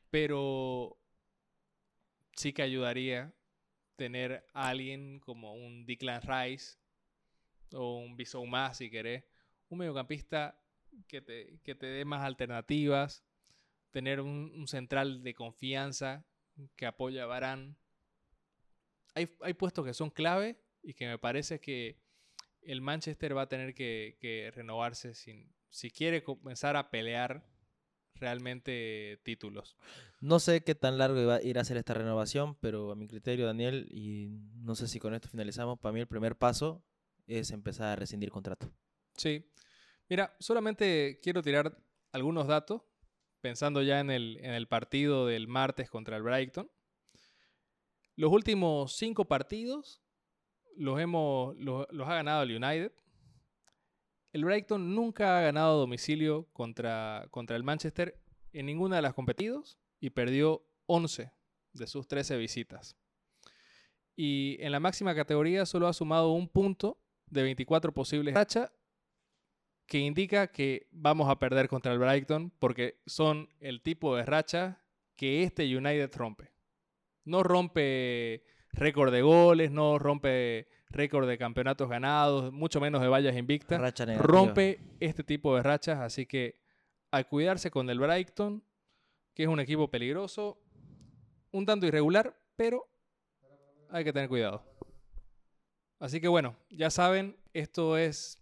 Pero 0.10 0.98
sí 2.36 2.52
que 2.52 2.64
ayudaría 2.64 3.34
tener 3.96 4.46
a 4.54 4.70
alguien 4.70 5.20
como 5.20 5.54
un 5.54 5.86
Declan 5.86 6.22
Rice 6.22 6.78
o 7.74 7.98
un 7.98 8.18
Bisouma 8.18 8.74
si 8.74 8.90
querés. 8.90 9.24
Un 9.70 9.80
mediocampista 9.80 10.60
que 11.08 11.22
te, 11.22 11.60
que 11.64 11.76
te 11.76 11.88
dé 11.88 12.06
más 12.06 12.24
alternativas, 12.24 13.24
tener 13.92 14.22
un, 14.22 14.68
central 14.68 15.24
de 15.24 15.34
confianza 15.34 16.26
que 16.76 16.86
apoya 16.86 17.24
a 17.24 17.28
Barán. 17.28 17.78
Hay, 19.14 19.30
hay, 19.42 19.54
puestos 19.54 19.86
que 19.86 19.94
son 19.94 20.10
clave 20.10 20.60
y 20.84 20.94
que 20.94 21.08
me 21.08 21.18
parece 21.18 21.60
que 21.60 21.98
el 22.66 22.82
Manchester 22.82 23.36
va 23.36 23.44
a 23.44 23.50
tener 23.50 23.74
que, 23.74 24.52
renovarse 24.54 25.14
sin, 25.14 25.54
si 25.70 25.92
quiere 25.92 26.24
comenzar 26.24 26.76
a 26.76 26.90
pelear 26.90 27.46
realmente 28.16 29.20
títulos. 29.24 29.76
No 30.22 30.40
sé 30.40 30.64
qué 30.64 30.76
tan 30.76 30.98
largo 30.98 31.26
va 31.26 31.36
a 31.36 31.42
ir 31.42 31.60
a 31.60 31.66
ser 31.66 31.78
esta 31.78 31.94
renovación, 31.94 32.56
pero 32.56 32.92
a 32.92 32.96
mi 32.96 33.08
criterio, 33.08 33.46
Daniel, 33.46 33.88
y 33.92 34.30
no 34.56 34.76
sé 34.76 34.88
si 34.88 35.00
con 35.00 35.14
esto 35.14 35.28
finalizamos, 35.28 35.80
para 35.80 35.94
mí 35.94 36.00
el 36.00 36.08
primer 36.08 36.38
paso 36.38 36.84
es 37.28 37.52
empezar 37.52 37.88
a 37.88 37.96
rescindir 37.96 38.32
contrato. 38.32 38.72
Sí. 39.18 39.52
Mira, 40.08 40.36
solamente 40.40 41.20
quiero 41.22 41.42
tirar 41.42 41.78
algunos 42.12 42.48
datos, 42.48 42.84
pensando 43.42 43.82
ya 43.82 44.00
en 44.00 44.12
el, 44.12 44.38
en 44.42 44.52
el 44.52 44.68
partido 44.68 45.28
del 45.28 45.48
martes 45.48 45.90
contra 45.90 46.18
el 46.18 46.24
Brighton. 46.24 46.72
Los 48.16 48.32
últimos 48.32 48.96
cinco 48.96 49.26
partidos 49.26 50.05
los, 50.76 51.00
hemos, 51.00 51.56
los, 51.58 51.88
ha 52.08 52.16
ganado 52.16 52.44
el 52.44 52.64
United. 52.64 52.92
El 54.32 54.46
Brighton 54.46 54.94
nunca 54.94 55.38
ha 55.38 55.42
ganado 55.42 55.80
domicilio 55.80 56.48
contra, 56.52 57.28
contra 57.32 57.56
el 57.56 57.64
Manchester 57.64 58.20
en 58.52 58.66
ninguna 58.66 58.98
de 58.98 59.02
las 59.02 59.14
competidos 59.14 59.78
y 60.00 60.10
perdió 60.10 60.66
11 60.88 61.32
de 61.74 61.88
sus 61.88 62.08
13 62.08 62.38
visitas. 62.38 62.96
Y 64.16 64.58
en 64.62 64.72
la 64.72 64.80
máxima 64.80 65.16
categoría 65.16 65.66
solo 65.66 65.88
ha 65.88 65.94
sumado 65.94 66.32
un 66.32 66.48
punto 66.48 67.02
de 67.28 67.44
24 67.44 67.94
posibles 67.94 68.34
racha 68.34 68.72
que 69.88 70.00
indica 70.00 70.48
que 70.48 70.88
vamos 70.92 71.30
a 71.30 71.38
perder 71.38 71.68
contra 71.68 71.94
el 71.94 72.00
Brighton 72.00 72.52
porque 72.60 73.02
son 73.06 73.50
el 73.60 73.82
tipo 73.82 74.16
de 74.16 74.26
racha 74.26 74.82
que 75.16 75.44
este 75.44 75.64
United 75.76 76.12
rompe. 76.16 76.52
No 77.24 77.44
rompe 77.44 78.44
récord 78.76 79.12
de 79.12 79.22
goles, 79.22 79.72
no 79.72 79.98
rompe 79.98 80.68
récord 80.90 81.28
de 81.28 81.38
campeonatos 81.38 81.90
ganados, 81.90 82.52
mucho 82.52 82.80
menos 82.80 83.02
de 83.02 83.08
vallas 83.08 83.36
invictas. 83.36 83.80
Racha. 83.80 84.06
Rompe 84.18 84.80
este 85.00 85.24
tipo 85.24 85.56
de 85.56 85.64
rachas, 85.64 86.00
así 86.00 86.26
que 86.26 86.62
a 87.12 87.24
cuidarse 87.24 87.72
con 87.72 87.90
el 87.90 88.00
Brighton, 88.00 88.64
que 89.34 89.44
es 89.44 89.50
un 89.50 89.60
equipo 89.60 89.90
peligroso, 89.90 90.62
un 91.52 91.66
tanto 91.66 91.86
irregular, 91.86 92.38
pero 92.56 92.88
hay 93.90 94.04
que 94.04 94.14
tener 94.14 94.30
cuidado. 94.30 94.64
Así 96.00 96.20
que 96.20 96.28
bueno, 96.28 96.58
ya 96.70 96.90
saben, 96.90 97.38
esto 97.54 97.98
es 97.98 98.42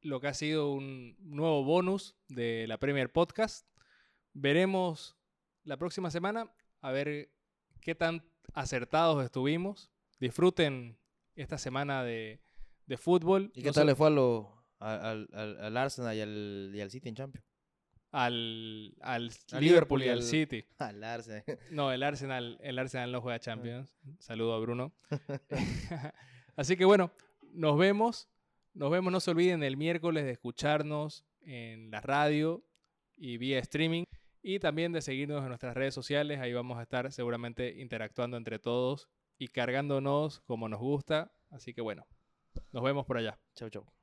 lo 0.00 0.20
que 0.20 0.28
ha 0.28 0.34
sido 0.34 0.72
un 0.72 1.16
nuevo 1.20 1.64
bonus 1.64 2.16
de 2.28 2.66
la 2.66 2.78
Premier 2.78 3.12
Podcast. 3.12 3.66
Veremos 4.32 5.16
la 5.64 5.76
próxima 5.76 6.10
semana 6.10 6.52
a 6.80 6.90
ver 6.92 7.30
qué 7.80 7.94
tan 7.94 8.24
acertados 8.54 9.24
estuvimos. 9.24 9.90
Disfruten 10.20 10.98
esta 11.34 11.58
semana 11.58 12.02
de, 12.02 12.40
de 12.86 12.96
fútbol. 12.96 13.50
¿Y 13.54 13.62
qué 13.62 13.68
No 13.68 13.72
tal 13.74 13.86
le 13.86 13.94
fue 13.94 14.08
a 14.08 14.10
lo- 14.10 14.64
al, 14.80 15.28
al- 15.32 15.60
al 15.60 15.76
Arsenal 15.76 16.16
y 16.16 16.20
al, 16.20 16.70
y 16.74 16.80
al 16.80 16.90
City 16.90 17.08
en 17.08 17.14
Champions? 17.16 17.46
al, 18.10 18.94
al 19.02 19.30
Al 19.52 19.60
Liverpool 19.62 20.02
y 20.02 20.08
al 20.08 20.18
al- 20.18 20.22
City. 20.22 20.64
Al 20.78 21.04
Arsenal. 21.04 21.44
No, 21.70 21.92
el 21.92 22.02
Arsenal, 22.02 22.58
el 22.62 22.78
Arsenal 22.78 23.12
no 23.12 23.20
juega 23.20 23.38
Champions. 23.38 23.94
Saludo 24.18 24.54
a 24.54 24.58
Bruno. 24.60 24.94
Así 26.56 26.76
que 26.76 26.84
bueno, 26.84 27.12
nos 27.52 27.78
vemos. 27.78 28.28
Nos 28.74 28.90
vemos, 28.90 29.12
no 29.12 29.20
se 29.20 29.30
olviden 29.32 29.62
el 29.62 29.76
miércoles 29.76 30.24
de 30.24 30.30
escucharnos 30.32 31.26
en 31.42 31.90
la 31.90 32.00
radio 32.00 32.64
y 33.16 33.36
vía 33.36 33.58
streaming. 33.58 34.04
Y 34.42 34.58
también 34.60 34.92
de 34.92 35.02
seguirnos 35.02 35.42
en 35.42 35.48
nuestras 35.48 35.74
redes 35.74 35.94
sociales. 35.94 36.40
Ahí 36.40 36.52
vamos 36.52 36.78
a 36.78 36.82
estar 36.82 37.10
seguramente 37.12 37.80
interactuando 37.80 38.36
entre 38.36 38.58
todos 38.58 39.08
y 39.38 39.48
cargándonos 39.48 40.40
como 40.40 40.68
nos 40.68 40.80
gusta. 40.80 41.32
Así 41.50 41.74
que 41.74 41.80
bueno, 41.80 42.06
nos 42.72 42.82
vemos 42.82 43.06
por 43.06 43.16
allá. 43.16 43.38
Chau, 43.54 43.70
chau. 43.70 43.97